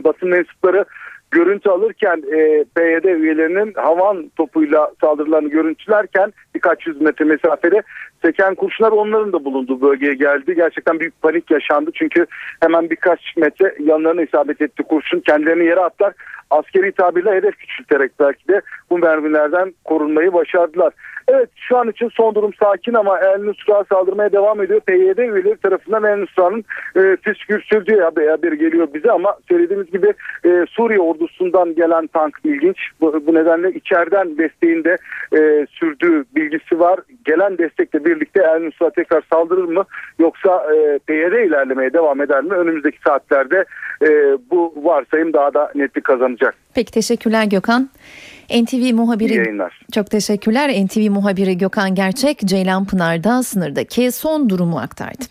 hı. 0.00 0.04
Basın 0.04 0.28
mensupları 0.28 0.84
görüntü 1.30 1.70
alırken 1.70 2.16
e, 2.16 2.64
PYD 2.76 3.04
üyelerinin 3.04 3.74
havan 3.74 4.30
topuyla 4.36 4.90
saldırılarını 5.00 5.48
görüntülerken 5.48 6.32
birkaç 6.54 6.86
yüz 6.86 7.00
metre 7.00 7.24
mesafede 7.24 7.82
seken 8.24 8.54
kurşunlar 8.54 8.92
onların 8.92 9.32
da 9.32 9.44
bulunduğu 9.44 9.80
bölgeye 9.80 10.14
geldi. 10.14 10.54
Gerçekten 10.54 11.00
büyük 11.00 11.22
panik 11.22 11.50
yaşandı 11.50 11.90
çünkü 11.94 12.26
hemen 12.60 12.90
birkaç 12.90 13.36
metre 13.36 13.74
yanlarına 13.80 14.22
isabet 14.22 14.60
etti 14.60 14.82
kurşun. 14.82 15.20
Kendilerini 15.20 15.64
yere 15.64 15.80
atlar. 15.80 16.14
Askeri 16.50 16.92
tabirle 16.92 17.30
hedef 17.30 17.56
küçülterek 17.56 18.12
belki 18.20 18.48
de 18.48 18.60
bu 18.90 18.98
mermilerden 18.98 19.74
korunmayı 19.84 20.32
başardılar. 20.32 20.92
Evet 21.28 21.48
şu 21.56 21.76
an 21.78 21.88
için 21.88 22.08
son 22.08 22.34
durum 22.34 22.54
sakin 22.54 22.94
ama 22.94 23.18
El 23.18 23.38
Nusra 23.38 23.84
saldırmaya 23.84 24.32
devam 24.32 24.62
ediyor. 24.62 24.80
PYD 24.80 25.18
üyeleri 25.18 25.56
tarafından 25.56 26.04
El 26.04 26.16
Nusra'nın 26.16 26.64
e, 26.96 27.16
püskür 27.16 27.62
sürdüğü 27.62 28.00
haber 28.00 28.52
geliyor 28.52 28.88
bize 28.94 29.10
ama 29.10 29.36
söylediğimiz 29.48 29.90
gibi 29.90 30.12
e, 30.44 30.64
Suriye 30.70 31.00
ordusundan 31.00 31.74
gelen 31.74 32.06
tank 32.06 32.38
ilginç. 32.44 32.76
Bu, 33.00 33.26
bu 33.26 33.34
nedenle 33.34 33.70
içeriden 33.70 34.38
desteğinde 34.38 34.96
e, 35.32 35.66
sürdüğü 35.70 36.24
bilgisi 36.36 36.80
var. 36.80 37.00
Gelen 37.24 37.58
destekle 37.58 38.04
birlikte 38.06 38.40
El 38.40 38.60
Nusra 38.60 38.90
tekrar 38.90 39.22
saldırır 39.32 39.64
mı 39.64 39.84
yoksa 40.18 40.66
e, 40.74 40.98
PYD 40.98 41.48
ilerlemeye 41.48 41.92
devam 41.92 42.20
eder 42.20 42.42
mi? 42.42 42.54
Önümüzdeki 42.54 42.98
saatlerde 43.06 43.64
e, 44.02 44.08
bu 44.50 44.74
varsayım 44.76 45.32
daha 45.32 45.54
da 45.54 45.70
netlik 45.74 46.04
kazanacak. 46.04 46.54
Peki 46.74 46.92
teşekkürler 46.92 47.44
Gökhan. 47.44 47.88
NTV 48.50 48.94
muhabiri 48.94 49.58
çok 49.94 50.10
teşekkürler. 50.10 50.70
NTV 50.84 51.10
muhabiri 51.10 51.58
Gökhan 51.58 51.94
Gerçek 51.94 52.38
Ceylan 52.38 52.86
Pınar'da 52.86 53.42
sınırdaki 53.42 54.12
son 54.12 54.50
durumu 54.50 54.78
aktardı. 54.78 55.24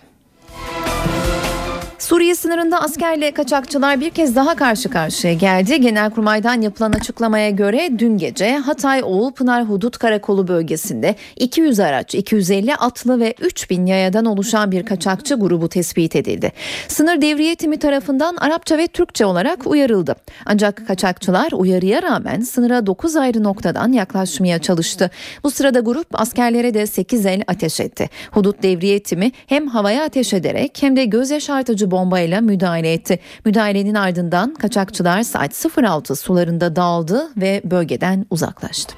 Suriye 2.06 2.36
sınırında 2.36 2.82
askerle 2.82 3.32
kaçakçılar 3.32 4.00
bir 4.00 4.10
kez 4.10 4.36
daha 4.36 4.56
karşı 4.56 4.90
karşıya 4.90 5.34
geldi. 5.34 5.82
Genelkurmay'dan 5.82 6.62
yapılan 6.62 6.92
açıklamaya 6.92 7.50
göre 7.50 7.90
dün 8.00 8.18
gece 8.18 8.58
Hatay 8.58 9.02
Oğulpınar 9.04 9.64
Hudut 9.64 9.98
Karakolu 9.98 10.48
bölgesinde 10.48 11.16
200 11.36 11.80
araç, 11.80 12.16
250 12.16 12.76
atlı 12.76 13.20
ve 13.20 13.34
3000 13.42 13.86
yayadan 13.86 14.26
oluşan 14.26 14.72
bir 14.72 14.86
kaçakçı 14.86 15.36
grubu 15.36 15.70
tespit 15.70 16.16
edildi. 16.16 16.52
Sınır 16.88 17.22
devriye 17.22 17.56
timi 17.56 17.78
tarafından 17.78 18.36
Arapça 18.36 18.78
ve 18.78 18.88
Türkçe 18.88 19.26
olarak 19.26 19.68
uyarıldı. 19.68 20.16
Ancak 20.46 20.88
kaçakçılar 20.88 21.52
uyarıya 21.52 22.04
rağmen 22.04 22.42
sınıra 22.42 22.86
9 22.86 23.16
ayrı 23.16 23.44
noktadan 23.44 23.92
yaklaşmaya 23.92 24.60
çalıştı. 24.60 25.12
Bu 25.44 25.52
sırada 25.52 25.80
grup 25.80 26.08
askerlere 26.14 26.74
de 26.74 26.88
8 26.88 27.26
el 27.26 27.44
ateş 27.48 27.80
etti. 27.80 28.10
Hudut 28.32 28.64
devriye 28.64 29.04
timi 29.04 29.32
hem 29.48 29.68
havaya 29.68 30.04
ateş 30.04 30.34
ederek 30.34 30.78
hem 30.82 30.96
de 30.96 31.06
göz 31.06 31.32
yaşartıcı 31.32 31.95
bombayla 31.96 32.42
müdahale 32.42 32.94
etti. 32.94 33.20
Müdahalenin 33.46 33.96
ardından 33.96 34.54
kaçakçılar 34.54 35.24
saat 35.24 35.66
06 35.84 36.16
sularında 36.16 36.76
dağıldı 36.76 37.30
ve 37.38 37.62
bölgeden 37.66 38.26
uzaklaştı. 38.30 38.96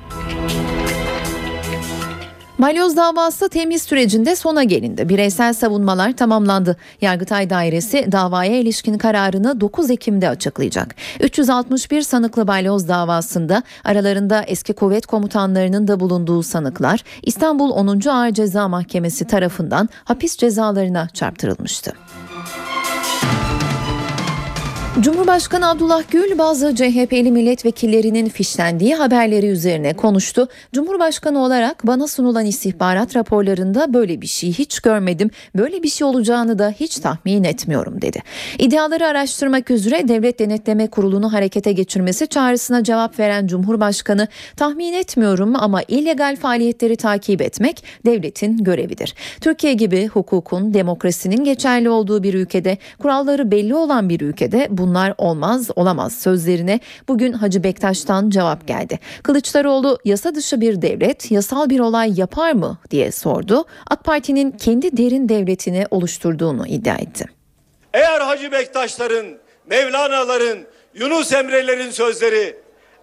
Balyoz 2.59 2.97
davası 2.97 3.49
temiz 3.49 3.81
sürecinde 3.81 4.35
sona 4.35 4.63
gelindi. 4.63 5.09
Bireysel 5.09 5.53
savunmalar 5.53 6.17
tamamlandı. 6.17 6.77
Yargıtay 7.01 7.49
Dairesi 7.49 8.11
davaya 8.11 8.59
ilişkin 8.59 8.97
kararını 8.97 9.61
9 9.61 9.91
Ekim'de 9.91 10.29
açıklayacak. 10.29 10.95
361 11.19 12.01
sanıklı 12.01 12.47
balyoz 12.47 12.87
davasında 12.87 13.63
aralarında 13.83 14.43
eski 14.43 14.73
kuvvet 14.73 15.05
komutanlarının 15.05 15.87
da 15.87 15.99
bulunduğu 15.99 16.43
sanıklar 16.43 17.03
İstanbul 17.23 17.71
10. 17.71 18.07
Ağır 18.09 18.31
Ceza 18.31 18.67
Mahkemesi 18.67 19.27
tarafından 19.27 19.89
hapis 20.03 20.37
cezalarına 20.37 21.07
çarptırılmıştı. 21.13 21.93
Cumhurbaşkanı 25.01 25.69
Abdullah 25.69 26.03
Gül 26.11 26.37
bazı 26.37 26.75
CHP'li 26.75 27.31
milletvekillerinin 27.31 28.29
fişlendiği 28.29 28.95
haberleri 28.95 29.45
üzerine 29.47 29.93
konuştu. 29.93 30.47
Cumhurbaşkanı 30.73 31.39
olarak 31.43 31.87
bana 31.87 32.07
sunulan 32.07 32.45
istihbarat 32.45 33.15
raporlarında 33.15 33.93
böyle 33.93 34.21
bir 34.21 34.27
şey 34.27 34.53
hiç 34.53 34.79
görmedim. 34.79 35.29
Böyle 35.55 35.83
bir 35.83 35.89
şey 35.89 36.07
olacağını 36.07 36.59
da 36.59 36.73
hiç 36.79 36.97
tahmin 36.99 37.43
etmiyorum 37.43 38.01
dedi. 38.01 38.19
İddiaları 38.59 39.07
araştırmak 39.07 39.71
üzere 39.71 40.07
Devlet 40.07 40.39
Denetleme 40.39 40.87
Kurulu'nu 40.87 41.33
harekete 41.33 41.71
geçirmesi 41.71 42.27
çağrısına 42.27 42.83
cevap 42.83 43.19
veren 43.19 43.47
Cumhurbaşkanı 43.47 44.27
tahmin 44.55 44.93
etmiyorum 44.93 45.53
ama 45.55 45.81
illegal 45.87 46.35
faaliyetleri 46.35 46.95
takip 46.95 47.41
etmek 47.41 47.83
devletin 48.05 48.63
görevidir. 48.63 49.15
Türkiye 49.41 49.73
gibi 49.73 50.07
hukukun, 50.07 50.73
demokrasinin 50.73 51.43
geçerli 51.43 51.89
olduğu 51.89 52.23
bir 52.23 52.33
ülkede, 52.33 52.77
kuralları 52.99 53.51
belli 53.51 53.75
olan 53.75 54.09
bir 54.09 54.21
ülkede 54.21 54.67
bu 54.69 54.86
bunlar 54.87 55.13
olmaz 55.17 55.69
olamaz 55.75 56.15
sözlerine 56.15 56.79
bugün 57.07 57.33
Hacı 57.33 57.63
Bektaş'tan 57.63 58.29
cevap 58.29 58.67
geldi. 58.67 58.99
Kılıçdaroğlu 59.23 59.97
yasa 60.05 60.35
dışı 60.35 60.61
bir 60.61 60.81
devlet 60.81 61.31
yasal 61.31 61.69
bir 61.69 61.79
olay 61.79 62.19
yapar 62.19 62.51
mı 62.51 62.77
diye 62.91 63.11
sordu. 63.11 63.65
AK 63.89 64.03
Parti'nin 64.03 64.51
kendi 64.51 64.97
derin 64.97 65.29
devletini 65.29 65.85
oluşturduğunu 65.91 66.67
iddia 66.67 66.95
etti. 66.95 67.25
Eğer 67.93 68.21
Hacı 68.21 68.51
Bektaşların, 68.51 69.25
Mevlana'ların, 69.69 70.59
Yunus 70.93 71.33
Emre'lerin 71.33 71.91
sözleri 71.91 72.55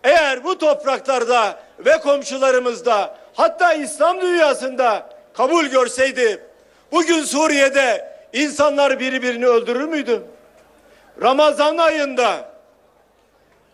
eğer 0.04 0.44
bu 0.44 0.58
topraklarda 0.58 1.60
ve 1.86 2.00
komşularımızda 2.00 3.16
hatta 3.34 3.74
İslam 3.74 4.20
dünyasında 4.20 5.10
kabul 5.34 5.64
görseydi 5.64 6.42
bugün 6.92 7.20
Suriye'de 7.20 8.14
insanlar 8.32 9.00
birbirini 9.00 9.46
öldürür 9.46 9.84
müydü? 9.84 10.22
Ramazan 11.22 11.78
ayında 11.78 12.50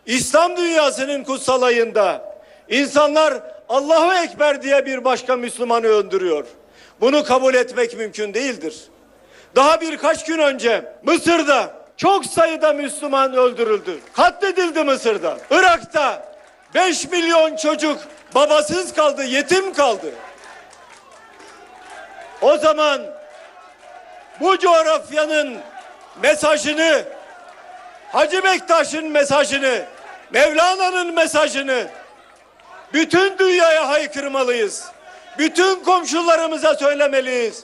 İslam 0.05 0.57
dünyasının 0.57 1.23
kutsal 1.23 1.61
ayında 1.61 2.35
insanlar 2.69 3.33
Allahu 3.69 4.13
Ekber 4.13 4.61
diye 4.61 4.85
bir 4.85 5.03
başka 5.03 5.35
Müslümanı 5.35 5.87
öldürüyor. 5.87 6.45
Bunu 7.01 7.23
kabul 7.23 7.53
etmek 7.53 7.97
mümkün 7.97 8.33
değildir. 8.33 8.83
Daha 9.55 9.81
birkaç 9.81 10.25
gün 10.25 10.39
önce 10.39 10.93
Mısır'da 11.03 11.73
çok 11.97 12.25
sayıda 12.25 12.73
Müslüman 12.73 13.33
öldürüldü. 13.33 13.99
Katledildi 14.13 14.83
Mısır'da. 14.83 15.37
Irak'ta 15.51 16.31
5 16.75 17.07
milyon 17.07 17.55
çocuk 17.55 17.99
babasız 18.35 18.93
kaldı, 18.93 19.23
yetim 19.23 19.73
kaldı. 19.73 20.11
O 22.41 22.57
zaman 22.57 23.01
bu 24.39 24.57
coğrafyanın 24.57 25.57
mesajını 26.21 27.03
Hacı 28.11 28.43
Bektaş'ın 28.43 29.07
mesajını, 29.07 29.85
Mevlana'nın 30.31 31.13
mesajını 31.13 31.87
bütün 32.93 33.37
dünyaya 33.37 33.87
haykırmalıyız. 33.87 34.85
Bütün 35.37 35.83
komşularımıza 35.83 36.75
söylemeliyiz. 36.75 37.63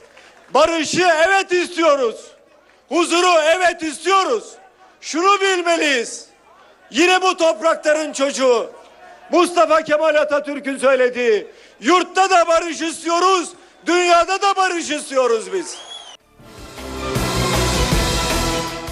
Barışı 0.53 1.07
evet 1.27 1.51
istiyoruz. 1.51 2.15
Huzuru 2.89 3.39
evet 3.45 3.83
istiyoruz. 3.83 4.43
Şunu 5.01 5.41
bilmeliyiz. 5.41 6.25
Yine 6.91 7.21
bu 7.21 7.37
toprakların 7.37 8.13
çocuğu 8.13 8.71
Mustafa 9.31 9.81
Kemal 9.81 10.15
Atatürk'ün 10.15 10.77
söylediği 10.77 11.47
yurtta 11.79 12.29
da 12.29 12.47
barış 12.47 12.81
istiyoruz, 12.81 13.49
dünyada 13.85 14.41
da 14.41 14.55
barış 14.55 14.89
istiyoruz 14.89 15.53
biz. 15.53 15.77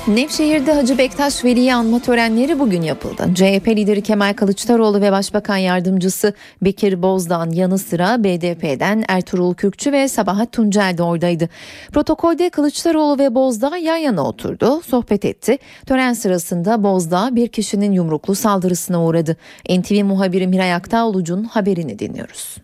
Nevşehir'de 0.07 0.73
Hacı 0.73 0.97
Bektaş 0.97 1.45
Veli'yi 1.45 1.73
anma 1.73 1.99
törenleri 1.99 2.59
bugün 2.59 2.81
yapıldı. 2.81 3.29
CHP 3.35 3.67
lideri 3.67 4.03
Kemal 4.03 4.33
Kılıçdaroğlu 4.33 5.01
ve 5.01 5.11
Başbakan 5.11 5.57
Yardımcısı 5.57 6.33
Bekir 6.61 7.01
Bozdağ'ın 7.01 7.51
yanı 7.51 7.77
sıra 7.77 8.23
BDP'den 8.23 9.03
Ertuğrul 9.07 9.53
Kürkçü 9.53 9.91
ve 9.91 10.07
Sabahat 10.07 10.51
Tuncel 10.51 10.97
de 10.97 11.03
oradaydı. 11.03 11.49
Protokolde 11.93 12.49
Kılıçdaroğlu 12.49 13.19
ve 13.19 13.35
Bozdağ 13.35 13.77
yan 13.77 13.97
yana 13.97 14.27
oturdu, 14.27 14.81
sohbet 14.81 15.25
etti. 15.25 15.57
Tören 15.85 16.13
sırasında 16.13 16.83
Bozdağ 16.83 17.29
bir 17.31 17.47
kişinin 17.47 17.91
yumruklu 17.91 18.35
saldırısına 18.35 19.05
uğradı. 19.05 19.37
NTV 19.69 20.03
muhabiri 20.03 20.47
Miray 20.47 20.73
Aktağolucu'nun 20.73 21.43
haberini 21.43 21.99
dinliyoruz 21.99 22.57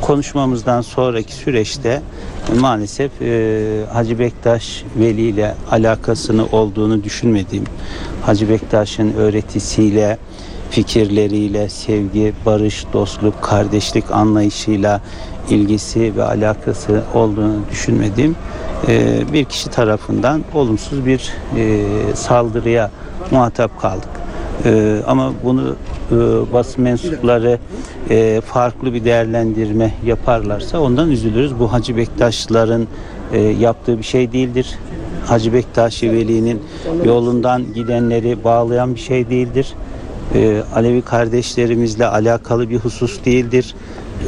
konuşmamızdan 0.00 0.80
sonraki 0.80 1.34
süreçte 1.34 2.02
maalesef 2.60 3.22
e, 3.22 3.84
Hacı 3.92 4.18
Bektaş 4.18 4.84
Veli 4.96 5.20
ile 5.20 5.54
alakasını 5.70 6.46
olduğunu 6.46 7.04
düşünmediğim, 7.04 7.64
Hacı 8.26 8.48
Bektaş'ın 8.48 9.12
öğretisiyle, 9.12 10.18
fikirleriyle, 10.70 11.68
sevgi, 11.68 12.32
barış, 12.46 12.86
dostluk, 12.92 13.42
kardeşlik 13.42 14.10
anlayışıyla 14.10 15.00
ilgisi 15.50 16.16
ve 16.16 16.24
alakası 16.24 17.02
olduğunu 17.14 17.60
düşünmediğim 17.70 18.36
e, 18.88 19.22
bir 19.32 19.44
kişi 19.44 19.70
tarafından 19.70 20.44
olumsuz 20.54 21.06
bir 21.06 21.32
e, 21.56 21.86
saldırıya 22.14 22.90
muhatap 23.30 23.80
kaldık. 23.80 24.21
E, 24.64 25.02
ama 25.06 25.32
bunu 25.44 25.76
e, 26.10 26.14
basın 26.52 26.84
mensupları 26.84 27.58
e, 28.10 28.40
farklı 28.46 28.94
bir 28.94 29.04
değerlendirme 29.04 29.94
yaparlarsa 30.06 30.80
ondan 30.80 31.10
üzülürüz. 31.10 31.58
Bu 31.58 31.72
Hacı 31.72 31.96
Bektaşların 31.96 32.86
e, 33.32 33.40
yaptığı 33.40 33.98
bir 33.98 34.02
şey 34.02 34.32
değildir. 34.32 34.78
Hacı 35.26 35.52
Bektaş 35.52 36.02
Veli'nin 36.02 36.62
yolundan 37.04 37.74
gidenleri 37.74 38.44
bağlayan 38.44 38.94
bir 38.94 39.00
şey 39.00 39.30
değildir. 39.30 39.72
E, 40.34 40.62
Alevi 40.74 41.02
kardeşlerimizle 41.02 42.06
alakalı 42.06 42.70
bir 42.70 42.78
husus 42.78 43.24
değildir. 43.24 43.74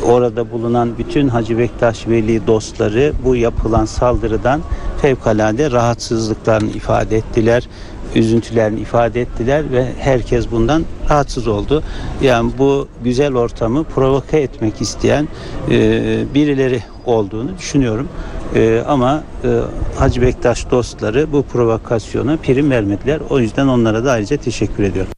Orada 0.06 0.50
bulunan 0.50 0.98
bütün 0.98 1.28
Hacı 1.28 1.58
Bektaş 1.58 2.08
Veli 2.08 2.46
dostları 2.46 3.12
bu 3.24 3.36
yapılan 3.36 3.84
saldırıdan 3.84 4.60
fevkalade 5.02 5.70
rahatsızlıklarını 5.70 6.70
ifade 6.70 7.16
ettiler 7.16 7.68
üzüntülerini 8.14 8.80
ifade 8.80 9.20
ettiler 9.20 9.72
ve 9.72 9.86
herkes 9.98 10.50
bundan 10.50 10.84
rahatsız 11.10 11.46
oldu. 11.46 11.82
Yani 12.22 12.52
bu 12.58 12.88
güzel 13.04 13.34
ortamı 13.34 13.84
provoke 13.84 14.38
etmek 14.38 14.80
isteyen 14.80 15.28
e, 15.70 16.24
birileri 16.34 16.82
olduğunu 17.06 17.58
düşünüyorum. 17.58 18.08
E, 18.54 18.82
ama 18.88 19.22
e, 19.44 19.60
Hacı 19.98 20.22
Bektaş 20.22 20.70
dostları 20.70 21.32
bu 21.32 21.42
provokasyona 21.42 22.36
prim 22.36 22.70
vermediler. 22.70 23.20
O 23.30 23.38
yüzden 23.38 23.66
onlara 23.66 24.04
da 24.04 24.12
ayrıca 24.12 24.36
teşekkür 24.36 24.82
ediyorum. 24.82 25.12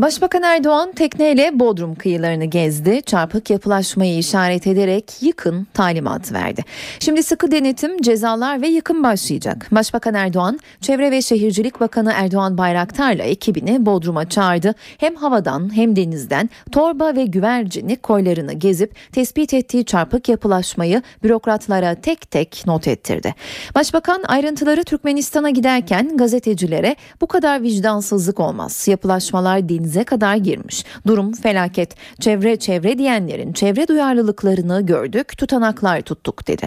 Başbakan 0.00 0.42
Erdoğan 0.42 0.92
tekneyle 0.92 1.58
Bodrum 1.58 1.94
kıyılarını 1.94 2.44
gezdi. 2.44 3.02
Çarpık 3.06 3.50
yapılaşmayı 3.50 4.18
işaret 4.18 4.66
ederek 4.66 5.22
yıkın 5.22 5.66
talimat 5.74 6.32
verdi. 6.32 6.64
Şimdi 7.00 7.22
sıkı 7.22 7.50
denetim, 7.50 8.02
cezalar 8.02 8.62
ve 8.62 8.68
yıkım 8.68 9.02
başlayacak. 9.02 9.68
Başbakan 9.72 10.14
Erdoğan, 10.14 10.60
Çevre 10.80 11.10
ve 11.10 11.22
Şehircilik 11.22 11.80
Bakanı 11.80 12.12
Erdoğan 12.14 12.58
Bayraktar'la 12.58 13.22
ekibini 13.22 13.86
Bodrum'a 13.86 14.28
çağırdı. 14.28 14.74
Hem 14.98 15.14
havadan 15.14 15.76
hem 15.76 15.96
denizden 15.96 16.50
torba 16.72 17.16
ve 17.16 17.24
güvercinlik 17.24 18.02
koylarını 18.02 18.52
gezip 18.52 18.94
tespit 19.12 19.54
ettiği 19.54 19.84
çarpık 19.84 20.28
yapılaşmayı 20.28 21.02
bürokratlara 21.22 21.94
tek 21.94 22.30
tek 22.30 22.62
not 22.66 22.88
ettirdi. 22.88 23.34
Başbakan 23.74 24.22
ayrıntıları 24.28 24.84
Türkmenistan'a 24.84 25.50
giderken 25.50 26.16
gazetecilere 26.16 26.96
bu 27.20 27.26
kadar 27.26 27.62
vicdansızlık 27.62 28.40
olmaz. 28.40 28.88
Yapılaşmalar 28.88 29.68
denize 29.90 30.04
kadar 30.04 30.36
girmiş. 30.36 30.84
Durum 31.06 31.32
felaket. 31.32 31.94
Çevre 32.20 32.56
çevre 32.56 32.98
diyenlerin 32.98 33.52
çevre 33.52 33.88
duyarlılıklarını 33.88 34.86
gördük, 34.86 35.38
tutanaklar 35.38 36.00
tuttuk 36.00 36.48
dedi. 36.48 36.66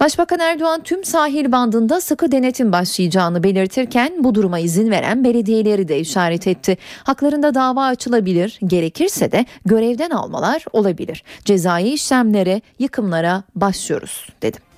Başbakan 0.00 0.40
Erdoğan 0.40 0.82
tüm 0.82 1.04
sahil 1.04 1.52
bandında 1.52 2.00
sıkı 2.00 2.32
denetim 2.32 2.72
başlayacağını 2.72 3.42
belirtirken 3.42 4.24
bu 4.24 4.34
duruma 4.34 4.58
izin 4.58 4.90
veren 4.90 5.24
belediyeleri 5.24 5.88
de 5.88 6.00
işaret 6.00 6.46
etti. 6.46 6.78
Haklarında 7.04 7.54
dava 7.54 7.84
açılabilir, 7.84 8.58
gerekirse 8.66 9.32
de 9.32 9.46
görevden 9.66 10.10
almalar 10.10 10.64
olabilir. 10.72 11.22
Cezai 11.44 11.88
işlemlere, 11.88 12.60
yıkımlara 12.78 13.42
başlıyoruz 13.54 14.28
dedi. 14.42 14.73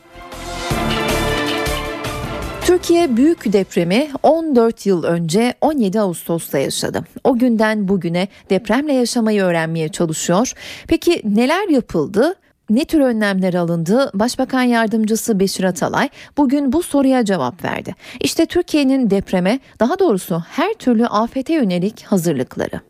Türkiye 2.66 3.16
büyük 3.16 3.52
depremi 3.52 4.08
14 4.22 4.86
yıl 4.86 5.04
önce 5.04 5.54
17 5.60 6.00
Ağustos'ta 6.00 6.58
yaşadı. 6.58 7.04
O 7.24 7.38
günden 7.38 7.88
bugüne 7.88 8.28
depremle 8.50 8.92
yaşamayı 8.92 9.42
öğrenmeye 9.42 9.88
çalışıyor. 9.88 10.52
Peki 10.88 11.22
neler 11.24 11.68
yapıldı? 11.68 12.34
Ne 12.70 12.84
tür 12.84 13.00
önlemler 13.00 13.54
alındı? 13.54 14.10
Başbakan 14.14 14.62
Yardımcısı 14.62 15.40
Beşir 15.40 15.64
Atalay 15.64 16.08
bugün 16.36 16.72
bu 16.72 16.82
soruya 16.82 17.24
cevap 17.24 17.64
verdi. 17.64 17.94
İşte 18.20 18.46
Türkiye'nin 18.46 19.10
depreme, 19.10 19.60
daha 19.80 19.98
doğrusu 19.98 20.42
her 20.50 20.74
türlü 20.74 21.06
afete 21.06 21.54
yönelik 21.54 22.02
hazırlıkları. 22.02 22.80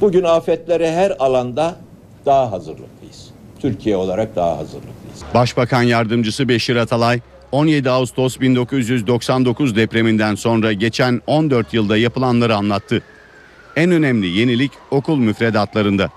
Bugün 0.00 0.24
afetlere 0.24 0.92
her 0.92 1.16
alanda 1.18 1.76
daha 2.26 2.52
hazırlıklıyız. 2.52 3.30
Türkiye 3.58 3.96
olarak 3.96 4.36
daha 4.36 4.58
hazırlıklıyız. 4.58 5.22
Başbakan 5.34 5.82
Yardımcısı 5.82 6.48
Beşir 6.48 6.76
Atalay 6.76 7.20
17 7.52 7.90
Ağustos 7.90 8.40
1999 8.40 9.76
depreminden 9.76 10.34
sonra 10.34 10.72
geçen 10.72 11.22
14 11.26 11.74
yılda 11.74 11.96
yapılanları 11.96 12.56
anlattı. 12.56 13.02
En 13.76 13.90
önemli 13.90 14.26
yenilik 14.26 14.72
okul 14.90 15.16
müfredatlarında. 15.16 16.08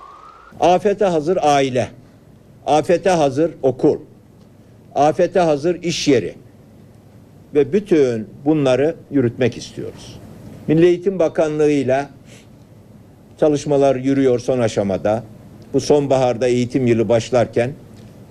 Afete 0.59 1.05
hazır 1.05 1.37
aile, 1.41 1.89
afete 2.65 3.09
hazır 3.09 3.51
okul, 3.61 3.97
afete 4.95 5.39
hazır 5.39 5.83
iş 5.83 6.07
yeri 6.07 6.35
ve 7.53 7.73
bütün 7.73 8.27
bunları 8.45 8.95
yürütmek 9.11 9.57
istiyoruz. 9.57 10.19
Milli 10.67 10.85
Eğitim 10.85 11.19
Bakanlığı 11.19 11.71
ile 11.71 12.07
çalışmalar 13.39 13.95
yürüyor 13.95 14.39
son 14.39 14.59
aşamada. 14.59 15.23
Bu 15.73 15.81
sonbaharda 15.81 16.47
eğitim 16.47 16.87
yılı 16.87 17.09
başlarken 17.09 17.71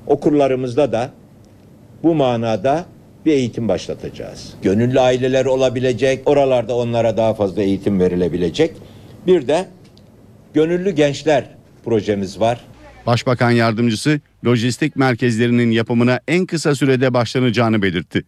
okullarımızda 0.07 0.93
da 0.93 1.11
bu 2.03 2.15
manada 2.15 2.87
bir 3.27 3.33
eğitim 3.33 3.69
başlatacağız. 3.69 4.55
Gönüllü 4.63 5.01
aileler 5.01 5.45
olabilecek, 5.45 6.29
oralarda 6.29 6.77
onlara 6.77 7.17
daha 7.17 7.35
fazla 7.35 7.63
eğitim 7.63 8.01
verilebilecek. 8.01 8.75
Bir 9.27 9.49
de 9.49 9.69
gönüllü 10.55 10.91
gençler 10.91 11.45
projemiz 11.85 12.41
var. 12.41 12.61
Başbakan 13.07 13.51
Yardımcısı 13.51 14.21
lojistik 14.47 14.97
merkezlerinin 14.97 15.71
yapımına 15.71 16.21
en 16.29 16.47
kısa 16.47 16.75
sürede 16.75 17.15
başlanacağını 17.15 17.83
belirtti. 17.83 18.25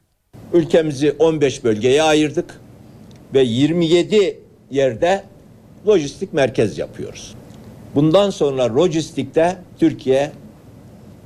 Ülkemizi 0.53 1.13
15 1.13 1.65
bölgeye 1.65 2.03
ayırdık 2.03 2.61
ve 3.35 3.43
27 3.43 4.39
yerde 4.71 5.25
lojistik 5.87 6.33
merkez 6.33 6.79
yapıyoruz. 6.79 7.35
Bundan 7.95 8.31
sonra 8.31 8.77
lojistikte 8.77 9.57
Türkiye 9.79 10.33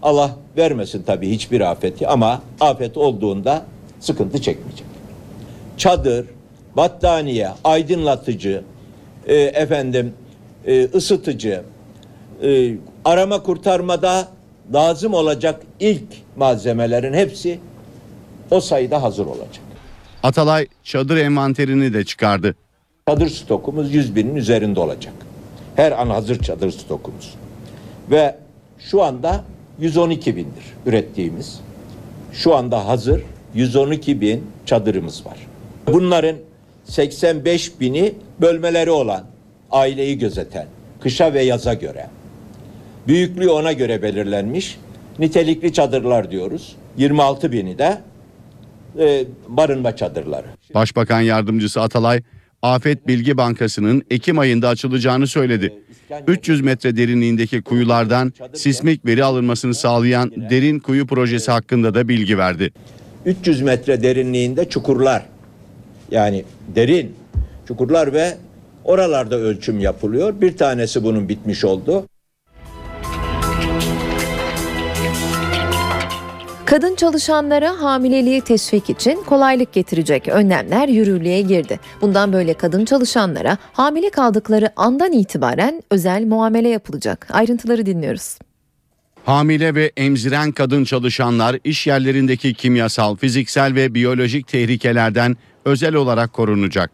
Allah 0.03 0.37
vermesin 0.57 1.03
tabii 1.03 1.31
hiçbir 1.31 1.61
afeti 1.61 2.09
ama 2.09 2.43
afet 2.61 2.97
olduğunda 2.97 3.65
sıkıntı 4.01 4.43
çekmeyecek. 4.43 4.87
Çadır, 5.77 6.27
battaniye, 6.77 7.49
aydınlatıcı, 7.65 8.63
e, 9.27 9.35
efendim 9.35 10.15
e, 10.67 10.85
ısıtıcı, 10.85 11.63
e, 12.43 12.75
arama 13.05 13.43
kurtarmada 13.43 14.29
lazım 14.75 15.15
olacak 15.15 15.63
ilk 15.81 16.09
malzemelerin 16.37 17.13
hepsi 17.15 17.59
o 18.51 18.61
sayıda 18.61 19.03
hazır 19.03 19.27
olacak. 19.27 19.61
Atalay 20.23 20.67
çadır 20.83 21.17
envanterini 21.17 21.95
de 21.95 22.05
çıkardı. 22.05 22.55
Çadır 23.09 23.29
stokumuz 23.29 23.95
100 23.95 24.17
binin 24.17 24.37
üzerinde 24.37 24.81
olacak. 24.81 25.15
Her 25.77 25.93
an 25.93 26.11
hazır 26.11 26.39
çadır 26.43 26.71
stokumuz. 26.71 27.35
Ve 28.11 28.35
şu 28.79 29.03
anda 29.03 29.45
112 29.81 30.37
bindir 30.37 30.65
ürettiğimiz. 30.87 31.61
Şu 32.33 32.55
anda 32.55 32.87
hazır 32.87 33.23
112 33.55 34.21
bin 34.21 34.45
çadırımız 34.67 35.27
var. 35.27 35.37
Bunların 35.87 36.37
85 36.85 37.81
bini 37.81 38.15
bölmeleri 38.41 38.91
olan, 38.91 39.25
aileyi 39.71 40.19
gözeten, 40.19 40.67
kışa 41.01 41.35
ve 41.35 41.43
yaza 41.43 41.75
göre. 41.75 42.07
Büyüklüğü 43.07 43.49
ona 43.49 43.73
göre 43.73 44.03
belirlenmiş. 44.03 44.79
Nitelikli 45.19 45.73
çadırlar 45.73 46.31
diyoruz. 46.31 46.77
26 46.97 47.53
bini 47.53 47.79
de 47.79 47.99
e, 48.99 49.25
barınma 49.49 49.97
çadırları. 49.97 50.47
Başbakan 50.75 51.21
Yardımcısı 51.21 51.81
Atalay 51.81 52.23
Afet 52.67 53.07
Bilgi 53.09 53.37
Bankası'nın 53.37 54.03
Ekim 54.11 54.39
ayında 54.39 54.69
açılacağını 54.69 55.27
söyledi. 55.27 55.73
300 56.27 56.61
metre 56.61 56.97
derinliğindeki 56.97 57.63
kuyulardan 57.63 58.33
sismik 58.55 59.07
veri 59.07 59.25
alınmasını 59.25 59.75
sağlayan 59.75 60.33
derin 60.51 60.79
kuyu 60.79 61.07
projesi 61.07 61.51
hakkında 61.51 61.95
da 61.95 62.09
bilgi 62.09 62.39
verdi. 62.39 62.73
300 63.25 63.63
metre 63.63 64.03
derinliğinde 64.03 64.69
çukurlar. 64.69 65.27
Yani 66.11 66.45
derin 66.75 67.15
çukurlar 67.69 68.13
ve 68.13 68.37
oralarda 68.85 69.37
ölçüm 69.37 69.81
yapılıyor. 69.81 70.41
Bir 70.41 70.57
tanesi 70.57 71.05
bunun 71.05 71.29
bitmiş 71.29 71.65
oldu. 71.65 72.07
Kadın 76.77 76.95
çalışanlara 76.95 77.83
hamileliği 77.83 78.41
teşvik 78.41 78.91
için 78.91 79.23
kolaylık 79.27 79.73
getirecek 79.73 80.29
önlemler 80.29 80.89
yürürlüğe 80.89 81.41
girdi. 81.41 81.81
Bundan 82.01 82.33
böyle 82.33 82.55
kadın 82.55 82.85
çalışanlara 82.85 83.59
hamile 83.73 84.11
kaldıkları 84.11 84.71
andan 84.77 85.13
itibaren 85.13 85.83
özel 85.91 86.25
muamele 86.25 86.69
yapılacak. 86.69 87.29
Ayrıntıları 87.31 87.87
dinliyoruz. 87.87 88.39
Hamile 89.25 89.75
ve 89.75 89.93
emziren 89.97 90.53
kadın 90.53 90.85
çalışanlar 90.85 91.59
iş 91.65 91.87
yerlerindeki 91.87 92.55
kimyasal, 92.55 93.17
fiziksel 93.17 93.75
ve 93.75 93.95
biyolojik 93.95 94.49
tehlikelerden 94.49 95.37
özel 95.65 95.95
olarak 95.95 96.33
korunacak. 96.33 96.91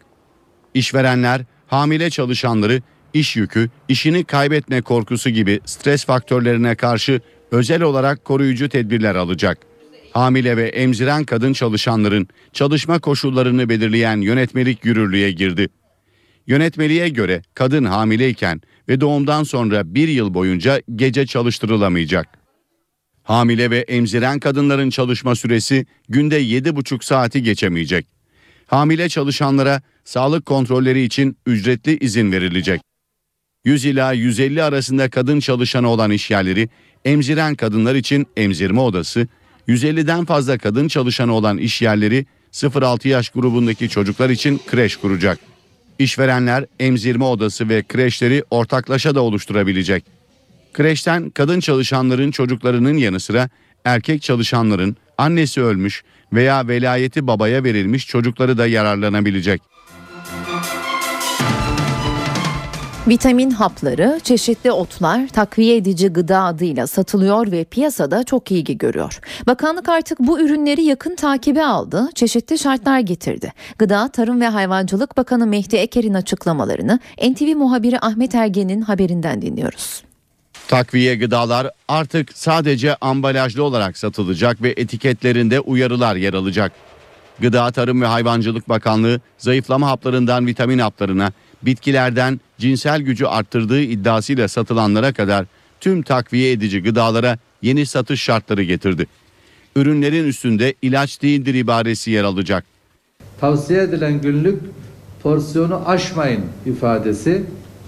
İşverenler 0.74 1.40
hamile 1.66 2.10
çalışanları 2.10 2.82
iş 3.14 3.36
yükü, 3.36 3.70
işini 3.88 4.24
kaybetme 4.24 4.82
korkusu 4.82 5.30
gibi 5.30 5.60
stres 5.64 6.04
faktörlerine 6.04 6.74
karşı 6.74 7.20
özel 7.50 7.82
olarak 7.82 8.24
koruyucu 8.24 8.68
tedbirler 8.68 9.14
alacak. 9.14 9.71
Hamile 10.12 10.56
ve 10.56 10.68
emziren 10.68 11.24
kadın 11.24 11.52
çalışanların 11.52 12.28
çalışma 12.52 12.98
koşullarını 12.98 13.68
belirleyen 13.68 14.20
yönetmelik 14.20 14.84
yürürlüğe 14.84 15.30
girdi. 15.30 15.68
Yönetmeliğe 16.46 17.08
göre 17.08 17.42
kadın 17.54 17.84
hamileyken 17.84 18.60
ve 18.88 19.00
doğumdan 19.00 19.42
sonra 19.42 19.94
bir 19.94 20.08
yıl 20.08 20.34
boyunca 20.34 20.82
gece 20.96 21.26
çalıştırılamayacak. 21.26 22.28
Hamile 23.22 23.70
ve 23.70 23.78
emziren 23.78 24.40
kadınların 24.40 24.90
çalışma 24.90 25.34
süresi 25.34 25.86
günde 26.08 26.42
7,5 26.42 27.04
saati 27.04 27.42
geçemeyecek. 27.42 28.06
Hamile 28.66 29.08
çalışanlara 29.08 29.82
sağlık 30.04 30.46
kontrolleri 30.46 31.02
için 31.02 31.36
ücretli 31.46 31.98
izin 31.98 32.32
verilecek. 32.32 32.80
100 33.64 33.84
ila 33.84 34.12
150 34.12 34.62
arasında 34.62 35.10
kadın 35.10 35.40
çalışanı 35.40 35.88
olan 35.88 36.10
işyerleri 36.10 36.68
emziren 37.04 37.54
kadınlar 37.54 37.94
için 37.94 38.26
emzirme 38.36 38.80
odası, 38.80 39.28
150'den 39.68 40.24
fazla 40.24 40.58
kadın 40.58 40.88
çalışanı 40.88 41.32
olan 41.32 41.58
işyerleri 41.58 42.26
0-6 42.52 43.08
yaş 43.08 43.28
grubundaki 43.28 43.88
çocuklar 43.88 44.30
için 44.30 44.60
kreş 44.66 44.96
kuracak. 44.96 45.38
İşverenler 45.98 46.66
emzirme 46.80 47.24
odası 47.24 47.68
ve 47.68 47.82
kreşleri 47.82 48.44
ortaklaşa 48.50 49.14
da 49.14 49.20
oluşturabilecek. 49.20 50.04
Kreşten 50.72 51.30
kadın 51.30 51.60
çalışanların 51.60 52.30
çocuklarının 52.30 52.96
yanı 52.96 53.20
sıra 53.20 53.48
erkek 53.84 54.22
çalışanların 54.22 54.96
annesi 55.18 55.62
ölmüş 55.62 56.02
veya 56.32 56.68
velayeti 56.68 57.26
babaya 57.26 57.64
verilmiş 57.64 58.06
çocukları 58.06 58.58
da 58.58 58.66
yararlanabilecek. 58.66 59.71
Vitamin 63.08 63.50
hapları, 63.50 64.20
çeşitli 64.22 64.72
otlar, 64.72 65.28
takviye 65.28 65.76
edici 65.76 66.08
gıda 66.08 66.42
adıyla 66.42 66.86
satılıyor 66.86 67.52
ve 67.52 67.64
piyasada 67.64 68.24
çok 68.24 68.50
ilgi 68.50 68.78
görüyor. 68.78 69.20
Bakanlık 69.46 69.88
artık 69.88 70.18
bu 70.20 70.40
ürünleri 70.40 70.82
yakın 70.82 71.16
takibe 71.16 71.64
aldı, 71.64 72.10
çeşitli 72.14 72.58
şartlar 72.58 73.00
getirdi. 73.00 73.52
Gıda, 73.78 74.08
Tarım 74.08 74.40
ve 74.40 74.48
Hayvancılık 74.48 75.16
Bakanı 75.16 75.46
Mehdi 75.46 75.76
Eker'in 75.76 76.14
açıklamalarını 76.14 77.00
NTV 77.30 77.56
muhabiri 77.56 78.00
Ahmet 78.00 78.34
Ergen'in 78.34 78.80
haberinden 78.80 79.42
dinliyoruz. 79.42 80.02
Takviye 80.68 81.14
gıdalar 81.14 81.70
artık 81.88 82.38
sadece 82.38 82.96
ambalajlı 83.00 83.62
olarak 83.64 83.98
satılacak 83.98 84.62
ve 84.62 84.74
etiketlerinde 84.76 85.60
uyarılar 85.60 86.16
yer 86.16 86.34
alacak. 86.34 86.72
Gıda 87.40 87.70
Tarım 87.70 88.02
ve 88.02 88.06
Hayvancılık 88.06 88.68
Bakanlığı 88.68 89.20
zayıflama 89.38 89.90
haplarından 89.90 90.46
vitamin 90.46 90.78
haplarına, 90.78 91.32
bitkilerden 91.62 92.40
cinsel 92.58 93.00
gücü 93.00 93.26
arttırdığı 93.26 93.80
iddiasıyla 93.80 94.48
satılanlara 94.48 95.12
kadar 95.12 95.46
tüm 95.80 96.02
takviye 96.02 96.52
edici 96.52 96.82
gıdalara 96.82 97.38
yeni 97.62 97.86
satış 97.86 98.22
şartları 98.22 98.62
getirdi. 98.62 99.06
Ürünlerin 99.76 100.24
üstünde 100.24 100.74
ilaç 100.82 101.22
değildir 101.22 101.54
ibaresi 101.54 102.10
yer 102.10 102.24
alacak. 102.24 102.64
Tavsiye 103.40 103.82
edilen 103.82 104.20
günlük 104.20 104.62
porsiyonu 105.22 105.82
aşmayın 105.86 106.40
ifadesi 106.66 107.42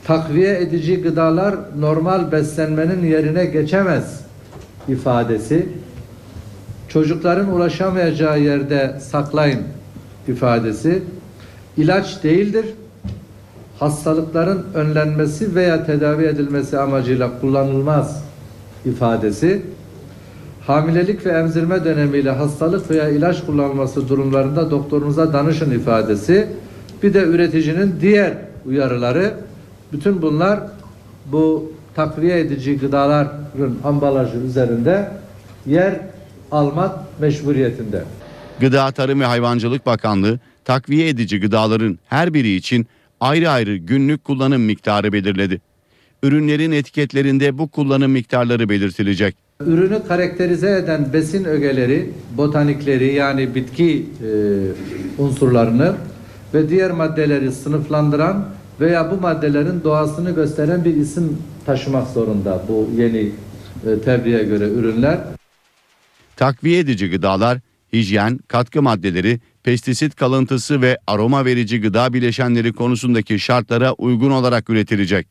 takviye 0.04 0.58
edici 0.58 1.02
gıdalar 1.02 1.56
normal 1.78 2.32
beslenmenin 2.32 3.06
yerine 3.06 3.44
geçemez 3.44 4.20
ifadesi 4.88 5.68
çocukların 6.88 7.54
ulaşamayacağı 7.54 8.40
yerde 8.40 9.00
saklayın 9.00 9.62
ifadesi 10.28 11.02
ilaç 11.76 12.22
değildir 12.22 12.66
hastalıkların 13.78 14.66
önlenmesi 14.74 15.54
veya 15.54 15.86
tedavi 15.86 16.24
edilmesi 16.24 16.78
amacıyla 16.78 17.40
kullanılmaz 17.40 18.24
ifadesi 18.84 19.62
hamilelik 20.66 21.26
ve 21.26 21.30
emzirme 21.30 21.84
dönemiyle 21.84 22.30
hastalık 22.30 22.90
veya 22.90 23.08
ilaç 23.08 23.46
kullanılması 23.46 24.08
durumlarında 24.08 24.70
doktorunuza 24.70 25.32
danışın 25.32 25.70
ifadesi 25.70 26.48
bir 27.02 27.14
de 27.14 27.22
üreticinin 27.22 27.94
diğer 28.00 28.32
uyarıları 28.66 29.34
bütün 29.92 30.22
bunlar 30.22 30.60
bu 31.26 31.72
takviye 31.94 32.40
edici 32.40 32.78
gıdaların 32.78 33.74
ambalajı 33.84 34.38
üzerinde 34.38 35.08
yer 35.66 36.00
almak 36.52 37.20
meşburiyetinde. 37.20 38.02
Gıda 38.60 38.90
Tarım 38.90 39.20
ve 39.20 39.24
Hayvancılık 39.24 39.86
Bakanlığı 39.86 40.38
takviye 40.64 41.08
edici 41.08 41.40
gıdaların 41.40 41.98
her 42.08 42.34
biri 42.34 42.54
için 42.54 42.86
ayrı 43.20 43.50
ayrı 43.50 43.76
günlük 43.76 44.24
kullanım 44.24 44.62
miktarı 44.62 45.12
belirledi. 45.12 45.60
Ürünlerin 46.22 46.72
etiketlerinde 46.72 47.58
bu 47.58 47.68
kullanım 47.68 48.12
miktarları 48.12 48.68
belirtilecek. 48.68 49.36
Ürünü 49.60 50.02
karakterize 50.08 50.70
eden 50.70 51.12
besin 51.12 51.44
ögeleri, 51.44 52.10
botanikleri 52.36 53.14
yani 53.14 53.54
bitki 53.54 54.06
e, 55.18 55.22
unsurlarını 55.22 55.94
ve 56.54 56.68
diğer 56.68 56.90
maddeleri 56.90 57.52
sınıflandıran 57.52 58.48
veya 58.80 59.10
bu 59.10 59.20
maddelerin 59.20 59.84
doğasını 59.84 60.30
gösteren 60.30 60.84
bir 60.84 60.96
isim 60.96 61.38
taşımak 61.66 62.08
zorunda 62.08 62.64
bu 62.68 62.90
yeni 62.96 63.30
e, 63.86 64.00
tebliğe 64.04 64.44
göre 64.44 64.68
ürünler. 64.68 65.18
Takviye 66.36 66.78
edici 66.78 67.10
gıdalar 67.10 67.58
hijyen, 67.94 68.38
katkı 68.48 68.82
maddeleri, 68.82 69.40
pestisit 69.62 70.16
kalıntısı 70.16 70.82
ve 70.82 70.98
aroma 71.06 71.44
verici 71.44 71.80
gıda 71.80 72.12
bileşenleri 72.12 72.72
konusundaki 72.72 73.38
şartlara 73.38 73.92
uygun 73.92 74.30
olarak 74.30 74.70
üretilecek. 74.70 75.26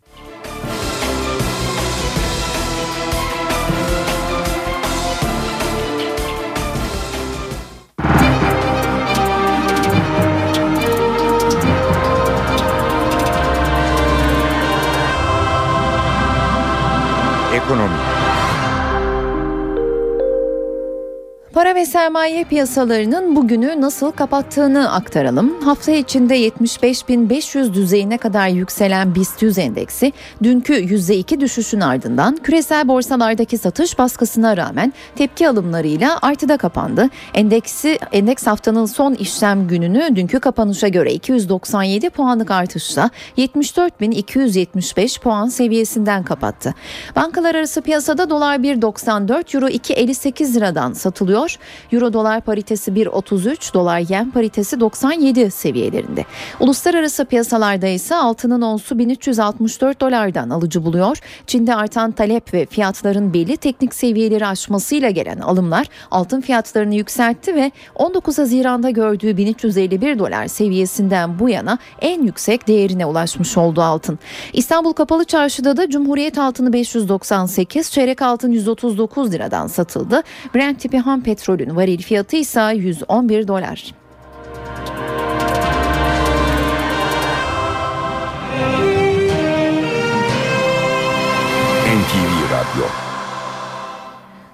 Para 21.53 21.75
ve 21.75 21.85
sermaye 21.85 22.43
piyasalarının 22.43 23.35
bugünü 23.35 23.81
nasıl 23.81 24.11
kapattığını 24.11 24.91
aktaralım. 24.91 25.61
Hafta 25.61 25.91
içinde 25.91 26.47
75.500 26.47 27.73
düzeyine 27.73 28.17
kadar 28.17 28.47
yükselen 28.47 29.15
BIST 29.15 29.41
100 29.41 29.57
endeksi 29.57 30.13
dünkü 30.43 30.73
%2 30.73 31.39
düşüşün 31.39 31.79
ardından 31.79 32.35
küresel 32.35 32.87
borsalardaki 32.87 33.57
satış 33.57 33.99
baskısına 33.99 34.57
rağmen 34.57 34.93
tepki 35.15 35.49
alımlarıyla 35.49 36.19
artıda 36.21 36.57
kapandı. 36.57 37.09
Endeksi 37.33 37.99
endeks 38.11 38.47
haftanın 38.47 38.85
son 38.85 39.13
işlem 39.13 39.67
gününü 39.67 40.15
dünkü 40.15 40.39
kapanışa 40.39 40.87
göre 40.87 41.13
297 41.13 42.09
puanlık 42.09 42.51
artışla 42.51 43.09
74.275 43.37 45.19
puan 45.21 45.47
seviyesinden 45.47 46.23
kapattı. 46.23 46.73
Bankalar 47.15 47.55
arası 47.55 47.81
piyasada 47.81 48.29
dolar 48.29 48.59
1.94 48.59 49.55
euro 49.55 49.67
2.58 49.67 50.53
liradan 50.53 50.93
satılıyor. 50.93 51.42
Euro 51.91 52.13
dolar 52.13 52.41
paritesi 52.41 52.91
1.33, 52.91 53.73
dolar 53.73 53.99
yen 53.99 54.31
paritesi 54.31 54.79
97 54.79 55.51
seviyelerinde. 55.51 56.25
Uluslararası 56.59 57.25
piyasalarda 57.25 57.87
ise 57.87 58.15
altının 58.15 58.61
onsu 58.61 58.99
1364 58.99 60.01
dolardan 60.01 60.49
alıcı 60.49 60.85
buluyor. 60.85 61.17
Çin'de 61.47 61.75
artan 61.75 62.11
talep 62.11 62.53
ve 62.53 62.65
fiyatların 62.65 63.33
belli 63.33 63.57
teknik 63.57 63.95
seviyeleri 63.95 64.47
aşmasıyla 64.47 65.09
gelen 65.09 65.37
alımlar 65.37 65.87
altın 66.11 66.41
fiyatlarını 66.41 66.95
yükseltti 66.95 67.55
ve 67.55 67.71
19 67.95 68.37
Haziran'da 68.37 68.89
gördüğü 68.89 69.37
1351 69.37 70.19
dolar 70.19 70.47
seviyesinden 70.47 71.39
bu 71.39 71.49
yana 71.49 71.77
en 72.01 72.23
yüksek 72.23 72.67
değerine 72.67 73.05
ulaşmış 73.05 73.57
oldu 73.57 73.81
altın. 73.81 74.19
İstanbul 74.53 74.93
Kapalı 74.93 75.25
Çarşı'da 75.25 75.77
da 75.77 75.89
Cumhuriyet 75.89 76.37
altını 76.37 76.73
598, 76.73 77.91
çeyrek 77.91 78.21
altın 78.21 78.51
139 78.51 79.31
liradan 79.31 79.67
satıldı. 79.67 80.21
Brent 80.55 80.79
tipi 80.79 80.99
ham 80.99 81.21
petrolün 81.33 81.75
varil 81.75 82.01
fiyatı 82.01 82.35
ise 82.35 82.73
111 82.75 83.47
dolar. 83.47 83.93
NTV 91.85 92.33
Radyo 92.51 92.85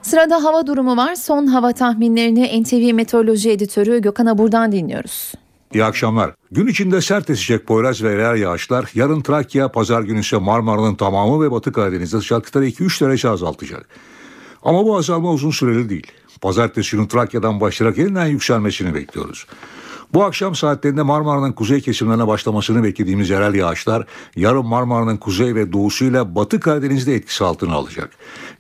Sırada 0.01 0.43
hava 0.43 0.67
durumu 0.67 0.97
var. 0.97 1.15
Son 1.15 1.47
hava 1.47 1.73
tahminlerini 1.73 2.63
NTV 2.63 2.93
Meteoroloji 2.93 3.51
Editörü 3.51 4.01
Gökhan 4.01 4.25
Abur'dan 4.25 4.71
dinliyoruz. 4.71 5.33
İyi 5.73 5.83
akşamlar. 5.83 6.31
Gün 6.51 6.67
içinde 6.67 7.01
sert 7.01 7.29
esecek 7.29 7.67
Poyraz 7.67 8.03
ve 8.03 8.17
reel 8.17 8.41
yağışlar 8.41 8.91
yarın 8.95 9.21
Trakya, 9.21 9.71
pazar 9.71 10.01
günü 10.01 10.19
ise 10.19 10.37
Marmara'nın 10.37 10.95
tamamı 10.95 11.43
ve 11.43 11.51
Batı 11.51 11.71
Karadeniz'de 11.71 12.17
sıcaklıkları 12.17 12.67
2-3 12.67 13.05
derece 13.05 13.29
azaltacak. 13.29 13.89
Ama 14.63 14.85
bu 14.85 14.97
azalma 14.97 15.31
uzun 15.31 15.51
süreli 15.51 15.89
değil. 15.89 16.07
Pazartesi 16.41 16.95
günü 16.95 17.07
Trakya'dan 17.07 17.61
başlayarak 17.61 17.97
yeniden 17.97 18.25
yükselmesini 18.25 18.95
bekliyoruz. 18.95 19.45
Bu 20.13 20.23
akşam 20.23 20.55
saatlerinde 20.55 21.01
Marmara'nın 21.01 21.51
kuzey 21.51 21.81
kesimlerine 21.81 22.27
başlamasını 22.27 22.83
beklediğimiz 22.83 23.29
yerel 23.29 23.53
yağışlar 23.53 24.05
yarın 24.35 24.65
Marmara'nın 24.65 25.17
kuzey 25.17 25.55
ve 25.55 25.73
doğusuyla 25.73 26.35
Batı 26.35 26.59
Karadeniz'de 26.59 27.15
etkisi 27.15 27.43
altına 27.43 27.73
alacak. 27.73 28.09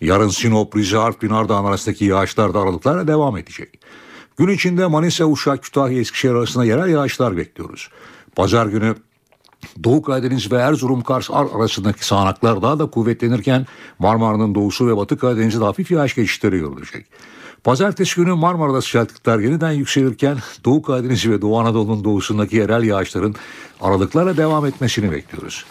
Yarın 0.01 0.29
Sinop, 0.29 0.75
Rize, 0.75 0.97
Artvin, 0.97 1.29
Ardahan 1.29 1.65
arasındaki 1.65 2.05
yağışlar 2.05 2.53
da 2.53 2.59
aralıklarla 2.59 3.07
devam 3.07 3.37
edecek. 3.37 3.79
Gün 4.37 4.47
içinde 4.47 4.85
Manisa, 4.85 5.25
Uşak, 5.25 5.63
Kütahya, 5.63 5.99
Eskişehir 5.99 6.33
arasında 6.33 6.65
yerel 6.65 6.89
yağışlar 6.89 7.37
bekliyoruz. 7.37 7.89
Pazar 8.35 8.65
günü 8.65 8.95
Doğu 9.83 10.01
Karadeniz 10.01 10.51
ve 10.51 10.55
Erzurum 10.55 11.01
Kars 11.01 11.29
arasındaki 11.31 12.05
sağanaklar 12.05 12.61
daha 12.61 12.79
da 12.79 12.89
kuvvetlenirken 12.89 13.65
Marmara'nın 13.99 14.55
doğusu 14.55 14.87
ve 14.87 14.97
Batı 14.97 15.17
Karadeniz'de 15.17 15.63
hafif 15.63 15.91
yağış 15.91 16.15
geçişleri 16.15 16.57
görülecek. 16.59 17.05
Pazartesi 17.63 18.15
günü 18.15 18.33
Marmara'da 18.33 18.81
sıcaklıklar 18.81 19.39
yeniden 19.39 19.71
yükselirken 19.71 20.37
Doğu 20.65 20.81
Karadeniz 20.81 21.29
ve 21.29 21.41
Doğu 21.41 21.59
Anadolu'nun 21.59 22.03
doğusundaki 22.03 22.55
yerel 22.55 22.83
yağışların 22.83 23.35
aralıklarla 23.81 24.37
devam 24.37 24.65
etmesini 24.65 25.11
bekliyoruz. 25.11 25.65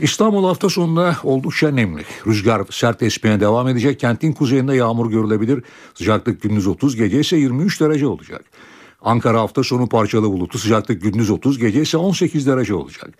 İstanbul 0.00 0.44
hafta 0.44 0.68
sonunda 0.68 1.16
oldukça 1.24 1.70
nemli. 1.70 2.04
Rüzgar 2.26 2.62
sert 2.70 3.02
esmeye 3.02 3.40
devam 3.40 3.68
edecek. 3.68 4.00
Kentin 4.00 4.32
kuzeyinde 4.32 4.76
yağmur 4.76 5.10
görülebilir. 5.10 5.64
Sıcaklık 5.94 6.42
gündüz 6.42 6.66
30, 6.66 6.96
gece 6.96 7.20
ise 7.20 7.36
23 7.36 7.80
derece 7.80 8.06
olacak. 8.06 8.44
Ankara 9.02 9.40
hafta 9.40 9.62
sonu 9.62 9.88
parçalı 9.88 10.32
bulutlu 10.32 10.58
sıcaklık 10.58 11.02
gündüz 11.02 11.30
30 11.30 11.58
gece 11.58 11.82
ise 11.82 11.96
18 11.96 12.46
derece 12.46 12.74
olacak. 12.74 13.10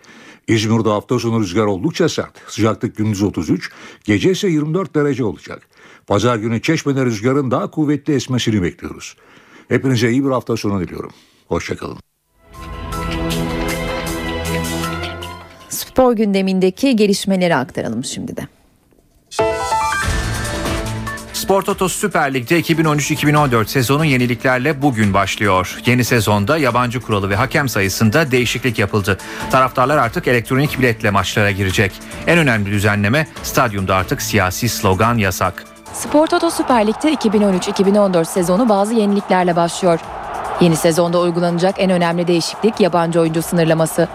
İzmir'de 0.49 0.89
hafta 0.89 1.19
sonu 1.19 1.41
rüzgar 1.41 1.65
oldukça 1.65 2.09
sert. 2.09 2.33
Sıcaklık 2.49 2.97
gündüz 2.97 3.23
33 3.23 3.71
gece 4.05 4.31
ise 4.31 4.49
24 4.49 4.95
derece 4.95 5.25
olacak. 5.25 5.70
Pazar 6.11 6.37
günü 6.37 6.63
Çeşme'de 6.63 7.05
rüzgarın 7.05 7.51
daha 7.51 7.71
kuvvetli 7.71 8.15
esmesini 8.15 8.63
bekliyoruz. 8.63 9.17
Hepinize 9.69 10.11
iyi 10.11 10.25
bir 10.25 10.31
hafta 10.31 10.57
sonu 10.57 10.81
diliyorum. 10.81 11.11
Hoşçakalın. 11.49 11.99
Spor 15.69 15.91
Spor 15.91 16.13
gündemindeki 16.13 16.97
gelişmeleri 16.97 17.57
aktaralım 17.57 18.05
şimdi 18.05 18.37
de. 18.37 18.49
Spor 21.33 21.63
Toto 21.63 21.89
Süper 21.89 22.35
Lig'de 22.35 22.61
2013-2014 22.61 23.67
sezonu 23.67 24.05
yeniliklerle 24.05 24.83
bugün 24.83 25.15
başlıyor. 25.15 25.79
Yeni 25.87 26.05
sezonda 26.05 26.59
yabancı 26.59 27.01
kuralı 27.01 27.31
ve 27.31 27.37
hakem 27.37 27.69
sayısında 27.69 28.31
değişiklik 28.31 28.79
yapıldı. 28.79 29.19
Taraftarlar 29.51 29.99
artık 29.99 30.29
elektronik 30.29 30.79
biletle 30.79 31.11
maçlara 31.11 31.51
girecek. 31.51 31.93
En 32.27 32.39
önemli 32.39 32.71
düzenleme 32.71 33.29
stadyumda 33.43 33.95
artık 33.97 34.23
siyasi 34.23 34.69
slogan 34.69 35.19
yasak. 35.19 35.70
Spor 35.93 36.27
Toto 36.27 36.51
Süper 36.51 36.87
Lig'de 36.87 37.13
2013-2014 37.13 38.25
sezonu 38.25 38.69
bazı 38.69 38.95
yeniliklerle 38.95 39.57
başlıyor. 39.57 40.01
Yeni 40.61 40.77
sezonda 40.77 41.21
uygulanacak 41.21 41.75
en 41.79 41.91
önemli 41.91 42.27
değişiklik 42.27 42.81
yabancı 42.81 43.21
oyuncu 43.21 43.43
sınırlaması. 43.43 44.09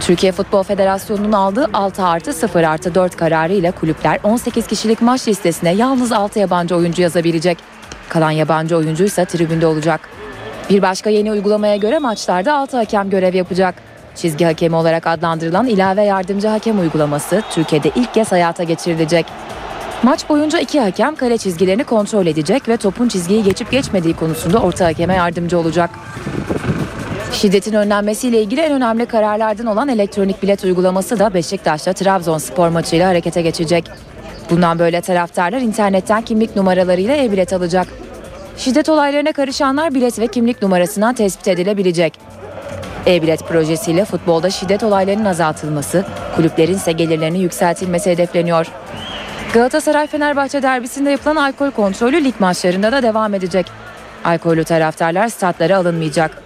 Türkiye 0.00 0.32
Futbol 0.32 0.62
Federasyonu'nun 0.62 1.32
aldığı 1.32 1.66
6 1.72 2.04
artı 2.04 2.32
0 2.32 2.62
artı 2.64 2.94
4 2.94 3.16
kararı 3.16 3.52
ile 3.52 3.70
kulüpler 3.70 4.18
18 4.22 4.66
kişilik 4.66 5.02
maç 5.02 5.28
listesine 5.28 5.70
yalnız 5.74 6.12
6 6.12 6.38
yabancı 6.38 6.76
oyuncu 6.76 7.02
yazabilecek. 7.02 7.58
Kalan 8.08 8.30
yabancı 8.30 8.76
oyuncu 8.76 9.04
ise 9.04 9.24
tribünde 9.24 9.66
olacak. 9.66 10.00
Bir 10.70 10.82
başka 10.82 11.10
yeni 11.10 11.32
uygulamaya 11.32 11.76
göre 11.76 11.98
maçlarda 11.98 12.54
6 12.54 12.76
hakem 12.76 13.10
görev 13.10 13.34
yapacak. 13.34 13.89
Çizgi 14.14 14.44
hakemi 14.44 14.76
olarak 14.76 15.06
adlandırılan 15.06 15.66
ilave 15.66 16.02
yardımcı 16.02 16.48
hakem 16.48 16.80
uygulaması 16.80 17.42
Türkiye'de 17.50 17.90
ilk 17.96 18.14
kez 18.14 18.32
hayata 18.32 18.62
geçirilecek. 18.62 19.26
Maç 20.02 20.28
boyunca 20.28 20.58
iki 20.58 20.80
hakem 20.80 21.16
kale 21.16 21.38
çizgilerini 21.38 21.84
kontrol 21.84 22.26
edecek 22.26 22.68
ve 22.68 22.76
topun 22.76 23.08
çizgiyi 23.08 23.42
geçip 23.42 23.70
geçmediği 23.70 24.14
konusunda 24.14 24.58
orta 24.58 24.86
hakeme 24.86 25.14
yardımcı 25.14 25.58
olacak. 25.58 25.90
Şiddetin 27.32 27.72
önlenmesiyle 27.72 28.42
ilgili 28.42 28.60
en 28.60 28.72
önemli 28.72 29.06
kararlardan 29.06 29.66
olan 29.66 29.88
elektronik 29.88 30.42
bilet 30.42 30.64
uygulaması 30.64 31.18
da 31.18 31.34
Beşiktaş'ta 31.34 31.92
Trabzonspor 31.92 32.68
maçıyla 32.68 33.08
harekete 33.08 33.42
geçecek. 33.42 33.84
Bundan 34.50 34.78
böyle 34.78 35.00
taraftarlar 35.00 35.60
internetten 35.60 36.22
kimlik 36.22 36.56
numaralarıyla 36.56 37.16
e-bilet 37.16 37.52
alacak. 37.52 37.86
Şiddet 38.56 38.88
olaylarına 38.88 39.32
karışanlar 39.32 39.94
bilet 39.94 40.18
ve 40.18 40.26
kimlik 40.26 40.62
numarasından 40.62 41.14
tespit 41.14 41.48
edilebilecek. 41.48 42.39
E-bilet 43.06 43.48
projesiyle 43.48 44.04
futbolda 44.04 44.50
şiddet 44.50 44.82
olaylarının 44.82 45.24
azaltılması, 45.24 46.04
kulüplerin 46.36 46.74
ise 46.74 46.92
gelirlerinin 46.92 47.38
yükseltilmesi 47.38 48.10
hedefleniyor. 48.10 48.66
Galatasaray-Fenerbahçe 49.54 50.62
derbisinde 50.62 51.10
yapılan 51.10 51.36
alkol 51.36 51.70
kontrolü 51.70 52.24
lig 52.24 52.34
maçlarında 52.38 52.92
da 52.92 53.02
devam 53.02 53.34
edecek. 53.34 53.66
Alkollü 54.24 54.64
taraftarlar 54.64 55.28
statlara 55.28 55.76
alınmayacak. 55.76 56.42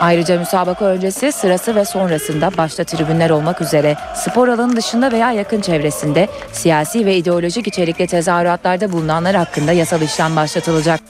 Ayrıca 0.00 0.38
müsabaka 0.38 0.84
öncesi, 0.84 1.32
sırası 1.32 1.74
ve 1.74 1.84
sonrasında 1.84 2.50
başta 2.58 2.84
tribünler 2.84 3.30
olmak 3.30 3.60
üzere 3.60 3.96
spor 4.14 4.48
alanı 4.48 4.76
dışında 4.76 5.12
veya 5.12 5.32
yakın 5.32 5.60
çevresinde 5.60 6.28
siyasi 6.52 7.06
ve 7.06 7.16
ideolojik 7.16 7.66
içerikli 7.66 8.06
tezahüratlarda 8.06 8.92
bulunanlar 8.92 9.36
hakkında 9.36 9.72
yasal 9.72 10.02
işlem 10.02 10.36
başlatılacak. 10.36 11.00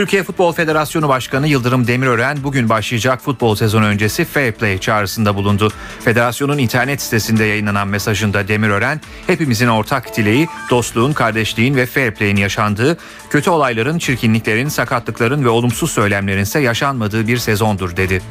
Türkiye 0.00 0.22
Futbol 0.22 0.52
Federasyonu 0.52 1.08
Başkanı 1.08 1.48
Yıldırım 1.48 1.86
Demirören 1.86 2.38
bugün 2.42 2.68
başlayacak 2.68 3.20
futbol 3.20 3.54
sezonu 3.54 3.84
öncesi 3.84 4.24
fair 4.24 4.52
play 4.52 4.78
çağrısında 4.78 5.34
bulundu. 5.34 5.72
Federasyonun 6.04 6.58
internet 6.58 7.02
sitesinde 7.02 7.44
yayınlanan 7.44 7.88
mesajında 7.88 8.48
Demirören, 8.48 9.00
hepimizin 9.26 9.68
ortak 9.68 10.16
dileği 10.16 10.48
dostluğun, 10.70 11.12
kardeşliğin 11.12 11.76
ve 11.76 11.86
fair 11.86 12.10
play'in 12.10 12.36
yaşandığı, 12.36 12.98
kötü 13.30 13.50
olayların, 13.50 13.98
çirkinliklerin, 13.98 14.68
sakatlıkların 14.68 15.44
ve 15.44 15.48
olumsuz 15.48 15.90
söylemlerin 15.90 16.42
ise 16.42 16.60
yaşanmadığı 16.60 17.26
bir 17.26 17.38
sezondur 17.38 17.96
dedi. 17.96 18.22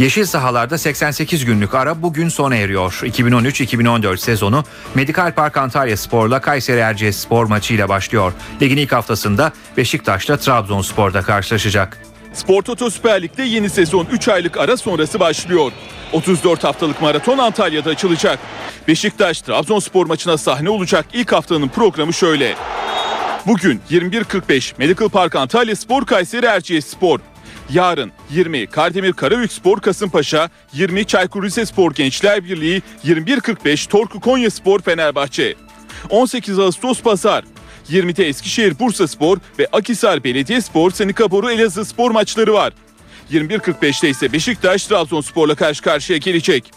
Yeşil 0.00 0.24
sahalarda 0.24 0.78
88 0.78 1.44
günlük 1.44 1.74
ara 1.74 2.02
bugün 2.02 2.28
sona 2.28 2.56
eriyor. 2.56 3.00
2013-2014 3.02 4.16
sezonu 4.16 4.64
Medikal 4.94 5.34
Park 5.34 5.56
Antalya 5.56 5.96
Spor'la 5.96 6.40
Kayseri 6.40 6.80
Erciyes 6.80 7.16
Spor 7.16 7.44
maçıyla 7.44 7.88
başlıyor. 7.88 8.32
Ligin 8.62 8.76
ilk 8.76 8.92
haftasında 8.92 9.52
Beşiktaş'la 9.76 10.36
Trabzonspor'da 10.36 11.22
karşılaşacak. 11.22 11.98
Spor 12.32 12.62
Toto 12.62 12.90
Süper 12.90 13.22
Lig'de 13.22 13.42
yeni 13.42 13.70
sezon 13.70 14.06
3 14.12 14.28
aylık 14.28 14.56
ara 14.56 14.76
sonrası 14.76 15.20
başlıyor. 15.20 15.72
34 16.12 16.64
haftalık 16.64 17.02
maraton 17.02 17.38
Antalya'da 17.38 17.90
açılacak. 17.90 18.38
Beşiktaş 18.88 19.40
Trabzonspor 19.40 20.06
maçına 20.06 20.38
sahne 20.38 20.70
olacak 20.70 21.06
ilk 21.12 21.32
haftanın 21.32 21.68
programı 21.68 22.12
şöyle. 22.12 22.54
Bugün 23.46 23.80
21.45 23.90 24.72
Medical 24.78 25.08
Park 25.08 25.36
Antalya 25.36 25.76
Spor 25.76 26.06
Kayseri 26.06 26.46
Erciyes 26.46 26.86
Spor. 26.86 27.20
Yarın 27.72 28.12
20 28.30 28.66
Kardemir 28.66 29.12
Karabük 29.12 29.52
Spor 29.52 29.80
Kasımpaşa, 29.80 30.50
20 30.72 31.04
Çaykur 31.04 31.42
Rizespor 31.42 31.94
Gençler 31.94 32.44
Birliği, 32.44 32.82
21.45 33.04 33.88
Torku 33.88 34.20
Konya 34.20 34.50
Spor 34.50 34.80
Fenerbahçe. 34.80 35.54
18 36.10 36.58
Ağustos 36.58 37.02
Pazar 37.02 37.44
20'de 37.90 38.28
Eskişehir 38.28 38.78
Bursa 38.78 39.08
Spor 39.08 39.38
ve 39.58 39.66
Akisar 39.72 40.24
Belediyespor 40.24 40.90
Senika 40.90 41.30
Boru 41.30 41.50
Elazığ 41.50 41.84
Spor 41.84 42.10
maçları 42.10 42.52
var. 42.52 42.72
21.45'te 43.32 44.08
ise 44.08 44.32
Beşiktaş 44.32 44.86
Trabzonspor'la 44.86 45.54
karşı 45.54 45.82
karşıya 45.82 46.18
gelecek. 46.18 46.70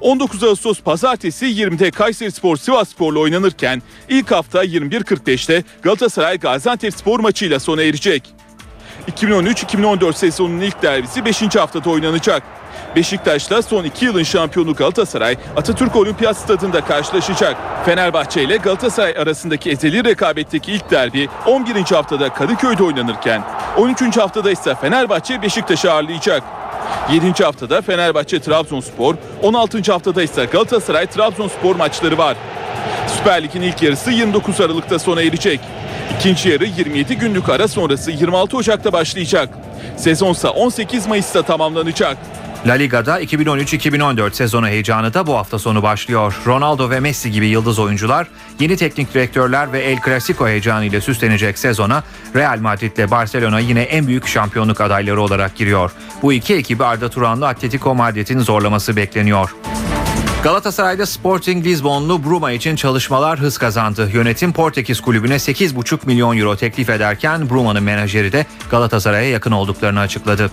19 0.00 0.44
Ağustos 0.44 0.80
Pazartesi 0.80 1.46
20'de 1.46 1.90
Kayseri 1.90 2.30
Spor 2.30 2.56
Sivas 2.56 2.88
Spor'la 2.88 3.18
oynanırken 3.18 3.82
ilk 4.08 4.30
hafta 4.30 4.64
21.45'te 4.64 5.64
Galatasaray 5.82 6.38
Gaziantep 6.38 6.94
Spor 6.94 7.20
maçıyla 7.20 7.60
sona 7.60 7.82
erecek. 7.82 8.34
2013-2014 9.08 10.12
sezonunun 10.12 10.60
ilk 10.60 10.82
derbisi 10.82 11.24
5. 11.24 11.56
haftada 11.56 11.90
oynanacak. 11.90 12.42
Beşiktaş'la 12.96 13.62
son 13.62 13.84
2 13.84 14.04
yılın 14.04 14.22
şampiyonu 14.22 14.74
Galatasaray 14.74 15.36
Atatürk 15.56 15.96
Olimpiyat 15.96 16.36
Stadında 16.36 16.84
karşılaşacak. 16.84 17.56
Fenerbahçe 17.84 18.42
ile 18.42 18.56
Galatasaray 18.56 19.14
arasındaki 19.18 19.70
ezeli 19.70 20.04
rekabetteki 20.04 20.72
ilk 20.72 20.90
derbi 20.90 21.28
11. 21.46 21.74
haftada 21.74 22.32
Kadıköy'de 22.32 22.82
oynanırken 22.82 23.42
13. 23.76 24.16
haftada 24.16 24.50
ise 24.50 24.74
Fenerbahçe 24.74 25.42
Beşiktaş'ı 25.42 25.92
ağırlayacak. 25.92 26.59
7. 27.12 27.44
haftada 27.44 27.82
Fenerbahçe 27.82 28.40
Trabzonspor, 28.40 29.14
16. 29.42 29.92
haftada 29.92 30.22
ise 30.22 30.44
Galatasaray 30.44 31.06
Trabzonspor 31.06 31.76
maçları 31.76 32.18
var. 32.18 32.36
Süper 33.18 33.42
Lig'in 33.42 33.62
ilk 33.62 33.82
yarısı 33.82 34.10
29 34.10 34.60
Aralık'ta 34.60 34.98
sona 34.98 35.22
erecek. 35.22 35.60
İkinci 36.18 36.48
yarı 36.48 36.64
27 36.64 37.16
günlük 37.16 37.48
ara 37.48 37.68
sonrası 37.68 38.10
26 38.10 38.56
Ocak'ta 38.56 38.92
başlayacak. 38.92 39.48
Sezonsa 39.96 40.50
18 40.50 41.06
Mayıs'ta 41.06 41.42
tamamlanacak. 41.42 42.16
La 42.66 42.72
Liga'da 42.72 43.22
2013-2014 43.22 44.32
sezonu 44.32 44.68
heyecanı 44.68 45.14
da 45.14 45.26
bu 45.26 45.36
hafta 45.36 45.58
sonu 45.58 45.82
başlıyor. 45.82 46.40
Ronaldo 46.46 46.90
ve 46.90 47.00
Messi 47.00 47.30
gibi 47.30 47.46
yıldız 47.46 47.78
oyuncular, 47.78 48.26
yeni 48.60 48.76
teknik 48.76 49.14
direktörler 49.14 49.72
ve 49.72 49.80
El 49.80 49.98
Clasico 50.04 50.48
heyecanı 50.48 50.84
ile 50.84 51.00
süslenecek 51.00 51.58
sezona 51.58 52.02
Real 52.36 52.58
Madrid 52.58 52.96
ile 52.96 53.10
Barcelona 53.10 53.60
yine 53.60 53.82
en 53.82 54.06
büyük 54.06 54.26
şampiyonluk 54.26 54.80
adayları 54.80 55.20
olarak 55.20 55.56
giriyor. 55.56 55.92
Bu 56.22 56.32
iki 56.32 56.54
ekibi 56.54 56.84
Arda 56.84 57.08
Turanlı 57.08 57.48
Atletico 57.48 57.94
Madrid'in 57.94 58.38
zorlaması 58.38 58.96
bekleniyor. 58.96 59.54
Galatasaray'da 60.42 61.06
Sporting 61.06 61.66
Lisbonlu 61.66 62.24
Bruma 62.24 62.52
için 62.52 62.76
çalışmalar 62.76 63.38
hız 63.38 63.58
kazandı. 63.58 64.10
Yönetim 64.12 64.52
Portekiz 64.52 65.00
kulübüne 65.00 65.34
8,5 65.34 65.98
milyon 66.06 66.38
euro 66.38 66.56
teklif 66.56 66.90
ederken 66.90 67.50
Bruma'nın 67.50 67.82
menajeri 67.82 68.32
de 68.32 68.46
Galatasaray'a 68.70 69.30
yakın 69.30 69.52
olduklarını 69.52 70.00
açıkladı. 70.00 70.50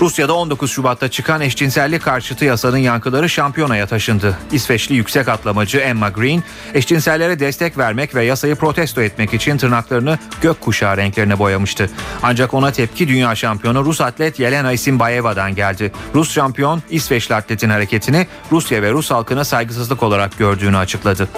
Rusya'da 0.00 0.34
19 0.34 0.70
Şubat'ta 0.70 1.10
çıkan 1.10 1.40
eşcinsellik 1.40 2.02
karşıtı 2.02 2.44
yasanın 2.44 2.76
yankıları 2.76 3.28
şampiyonaya 3.28 3.86
taşındı. 3.86 4.38
İsveçli 4.52 4.94
yüksek 4.94 5.28
atlamacı 5.28 5.78
Emma 5.78 6.08
Green, 6.08 6.42
eşcinsellere 6.74 7.40
destek 7.40 7.78
vermek 7.78 8.14
ve 8.14 8.24
yasayı 8.24 8.54
protesto 8.54 9.02
etmek 9.02 9.34
için 9.34 9.56
tırnaklarını 9.56 10.18
gökkuşağı 10.42 10.96
renklerine 10.96 11.38
boyamıştı. 11.38 11.90
Ancak 12.22 12.54
ona 12.54 12.72
tepki 12.72 13.08
dünya 13.08 13.34
şampiyonu 13.34 13.84
Rus 13.84 14.00
atlet 14.00 14.38
Yelena 14.38 14.72
Isinbayeva'dan 14.72 15.54
geldi. 15.54 15.92
Rus 16.14 16.32
şampiyon 16.32 16.82
İsveçli 16.90 17.34
atletin 17.34 17.70
hareketini 17.70 18.26
Rusya 18.52 18.82
ve 18.82 18.92
Rus 18.92 19.10
halkına 19.10 19.44
saygısızlık 19.44 20.02
olarak 20.02 20.38
gördüğünü 20.38 20.76
açıkladı. 20.76 21.28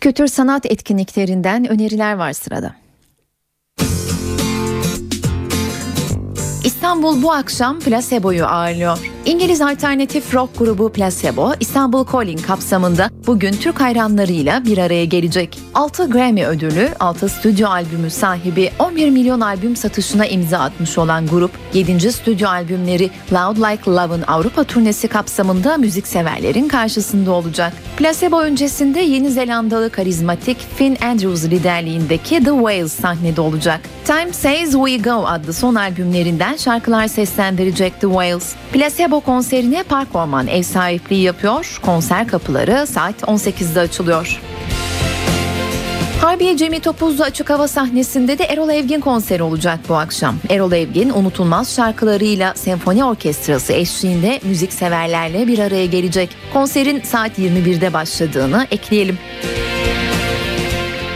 Kültür 0.00 0.26
sanat 0.26 0.66
etkinliklerinden 0.66 1.68
öneriler 1.68 2.14
var 2.14 2.32
sırada. 2.32 2.74
İstanbul 6.64 7.22
bu 7.22 7.32
akşam 7.32 7.78
Placebo'yu 7.80 8.46
ağırlıyor. 8.46 9.09
İngiliz 9.26 9.60
alternatif 9.60 10.34
rock 10.34 10.58
grubu 10.58 10.92
Placebo, 10.92 11.52
İstanbul 11.60 12.06
Calling 12.12 12.46
kapsamında 12.46 13.10
bugün 13.26 13.52
Türk 13.52 13.80
hayranlarıyla 13.80 14.64
bir 14.64 14.78
araya 14.78 15.04
gelecek. 15.04 15.58
6 15.74 16.10
Grammy 16.10 16.46
ödülü, 16.46 16.88
6 17.00 17.28
stüdyo 17.28 17.68
albümü 17.68 18.10
sahibi 18.10 18.70
11 18.78 19.10
milyon 19.10 19.40
albüm 19.40 19.76
satışına 19.76 20.26
imza 20.26 20.58
atmış 20.58 20.98
olan 20.98 21.26
grup 21.26 21.50
7. 21.74 22.12
stüdyo 22.12 22.48
albümleri 22.48 23.10
Loud 23.32 23.56
Like 23.56 23.90
Love'ın 23.90 24.22
Avrupa 24.26 24.64
turnesi 24.64 25.08
kapsamında 25.08 25.76
müzikseverlerin 25.76 26.68
karşısında 26.68 27.32
olacak. 27.32 27.72
Placebo 27.96 28.40
öncesinde 28.40 29.00
Yeni 29.00 29.30
Zelandalı 29.30 29.90
karizmatik 29.90 30.56
Finn 30.76 30.96
Andrews 31.02 31.44
liderliğindeki 31.44 32.44
The 32.44 32.50
Whales 32.50 32.92
sahnede 32.92 33.40
olacak. 33.40 33.80
Time 34.04 34.32
Says 34.32 34.72
We 34.72 34.96
Go 34.96 35.26
adlı 35.26 35.52
son 35.52 35.74
albümlerinden 35.74 36.56
şarkılar 36.56 37.08
seslendirecek 37.08 38.00
The 38.00 38.06
Whales. 38.06 38.54
Placebo 38.72 39.09
konserine 39.18 39.82
Park 39.82 40.14
Orman 40.14 40.46
ev 40.46 40.62
sahipliği 40.62 41.22
yapıyor. 41.22 41.78
Konser 41.82 42.28
kapıları 42.28 42.86
saat 42.86 43.22
18'de 43.22 43.80
açılıyor. 43.80 44.40
Harbiye 46.20 46.56
Cemil 46.56 46.80
Topuzlu 46.80 47.24
açık 47.24 47.50
hava 47.50 47.68
sahnesinde 47.68 48.38
de 48.38 48.44
Erol 48.44 48.68
Evgin 48.68 49.00
konseri 49.00 49.42
olacak 49.42 49.80
bu 49.88 49.94
akşam. 49.94 50.36
Erol 50.50 50.72
Evgin 50.72 51.10
unutulmaz 51.10 51.74
şarkılarıyla 51.76 52.54
senfoni 52.54 53.04
orkestrası 53.04 53.72
eşliğinde 53.72 54.40
müzik 54.44 54.72
severlerle 54.72 55.46
bir 55.46 55.58
araya 55.58 55.86
gelecek. 55.86 56.30
Konserin 56.52 57.00
saat 57.00 57.38
21'de 57.38 57.92
başladığını 57.92 58.66
ekleyelim. 58.70 59.18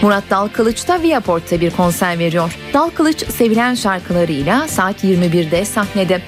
Murat 0.02 0.24
Dalkılıç 0.30 0.88
da 0.88 1.02
Viaport'ta 1.02 1.60
bir 1.60 1.70
konser 1.70 2.18
veriyor. 2.18 2.58
Dalkılıç 2.74 3.30
sevilen 3.30 3.74
şarkılarıyla 3.74 4.68
saat 4.68 5.04
21'de 5.04 5.64
sahnede. 5.64 6.22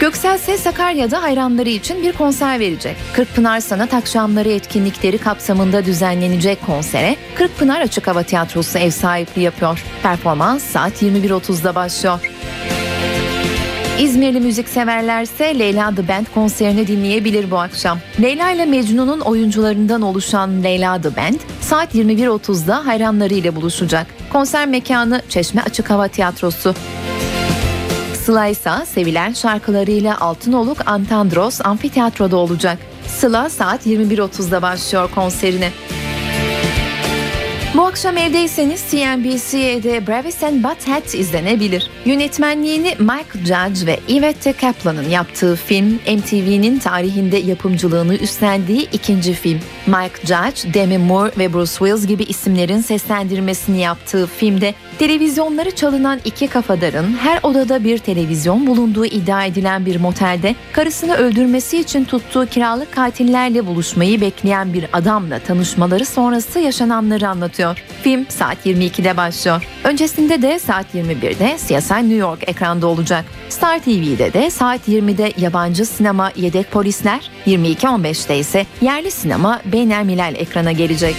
Göksel 0.00 0.34
ise 0.34 0.58
Sakarya'da 0.58 1.22
hayranları 1.22 1.68
için 1.68 2.02
bir 2.02 2.12
konser 2.12 2.60
verecek. 2.60 2.96
Kırkpınar 3.12 3.60
Sanat 3.60 3.94
Akşamları 3.94 4.48
etkinlikleri 4.48 5.18
kapsamında 5.18 5.84
düzenlenecek 5.84 6.66
konsere 6.66 7.16
Kırkpınar 7.34 7.80
Açık 7.80 8.06
Hava 8.08 8.22
Tiyatrosu 8.22 8.78
ev 8.78 8.90
sahipliği 8.90 9.42
yapıyor. 9.42 9.84
Performans 10.02 10.62
saat 10.62 11.02
21.30'da 11.02 11.74
başlıyor. 11.74 12.20
İzmirli 14.00 14.40
müzikseverlerse 14.40 15.58
Leyla 15.58 15.94
The 15.94 16.08
Band 16.08 16.26
konserini 16.34 16.86
dinleyebilir 16.86 17.50
bu 17.50 17.58
akşam. 17.58 17.98
Leyla 18.22 18.50
ile 18.50 18.66
Mecnun'un 18.66 19.20
oyuncularından 19.20 20.02
oluşan 20.02 20.64
Leyla 20.64 21.00
The 21.00 21.16
Band 21.16 21.40
saat 21.60 21.94
21.30'da 21.94 22.86
hayranlarıyla 22.86 23.56
buluşacak. 23.56 24.06
Konser 24.32 24.66
mekanı 24.66 25.22
Çeşme 25.28 25.62
Açık 25.62 25.90
Hava 25.90 26.08
Tiyatrosu. 26.08 26.74
Sıla 28.26 28.46
ise 28.46 28.70
sevilen 28.86 29.32
şarkılarıyla 29.32 30.20
Altınoluk 30.20 30.78
Antandros 30.86 31.60
Amfiteyatro'da 31.64 32.36
olacak. 32.36 32.78
Sıla 33.06 33.50
saat 33.50 33.86
21.30'da 33.86 34.62
başlıyor 34.62 35.10
konserine. 35.14 35.70
Bu 37.76 37.82
akşam 37.82 38.16
evdeyseniz 38.16 38.84
CNBC'de 38.90 40.06
Bravis 40.06 40.42
and 40.42 40.64
Butthead 40.64 41.12
izlenebilir. 41.14 41.90
Yönetmenliğini 42.04 42.94
Mike 42.98 43.38
Judge 43.38 43.86
ve 43.86 44.00
Yvette 44.08 44.52
Kaplan'ın 44.52 45.08
yaptığı 45.08 45.56
film, 45.56 45.94
MTV'nin 45.94 46.78
tarihinde 46.78 47.36
yapımcılığını 47.36 48.14
üstlendiği 48.14 48.88
ikinci 48.92 49.32
film. 49.32 49.60
Mike 49.86 50.26
Judge, 50.26 50.74
Demi 50.74 50.98
Moore 50.98 51.32
ve 51.38 51.52
Bruce 51.52 51.72
Willis 51.72 52.06
gibi 52.06 52.22
isimlerin 52.22 52.80
seslendirmesini 52.80 53.80
yaptığı 53.80 54.26
filmde 54.26 54.74
televizyonları 54.98 55.70
çalınan 55.70 56.20
iki 56.24 56.48
kafadarın 56.48 57.16
her 57.16 57.40
odada 57.42 57.84
bir 57.84 57.98
televizyon 57.98 58.66
bulunduğu 58.66 59.04
iddia 59.04 59.44
edilen 59.44 59.86
bir 59.86 59.96
motelde 59.96 60.54
karısını 60.72 61.14
öldürmesi 61.14 61.78
için 61.78 62.04
tuttuğu 62.04 62.46
kiralık 62.46 62.92
katillerle 62.92 63.66
buluşmayı 63.66 64.20
bekleyen 64.20 64.72
bir 64.72 64.86
adamla 64.92 65.38
tanışmaları 65.38 66.06
sonrası 66.06 66.58
yaşananları 66.58 67.28
anlatıyor. 67.28 67.84
Film 68.02 68.26
saat 68.28 68.66
22'de 68.66 69.16
başlıyor. 69.16 69.68
Öncesinde 69.84 70.42
de 70.42 70.58
saat 70.58 70.94
21'de 70.94 71.56
CSI 71.56 71.94
New 71.94 72.14
York 72.14 72.48
ekranda 72.48 72.86
olacak. 72.86 73.24
Star 73.48 73.78
TV'de 73.78 74.32
de 74.32 74.50
saat 74.50 74.88
20'de 74.88 75.32
yabancı 75.36 75.86
sinema 75.86 76.32
Yedek 76.36 76.70
Polisler, 76.70 77.30
22.15'te 77.46 78.38
ise 78.38 78.66
yerli 78.80 79.10
sinema 79.10 79.60
Beynel 79.64 80.04
Milal 80.04 80.34
ekrana 80.34 80.72
gelecek. 80.72 81.16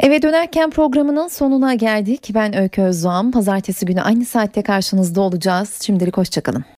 Eve 0.00 0.22
dönerken 0.22 0.70
programının 0.70 1.28
sonuna 1.28 1.74
geldik. 1.74 2.30
Ben 2.34 2.56
Öykü 2.56 2.82
Özdoğan. 2.82 3.30
Pazartesi 3.30 3.86
günü 3.86 4.00
aynı 4.02 4.24
saatte 4.24 4.62
karşınızda 4.62 5.20
olacağız. 5.20 5.78
Şimdilik 5.82 6.16
hoşçakalın. 6.16 6.64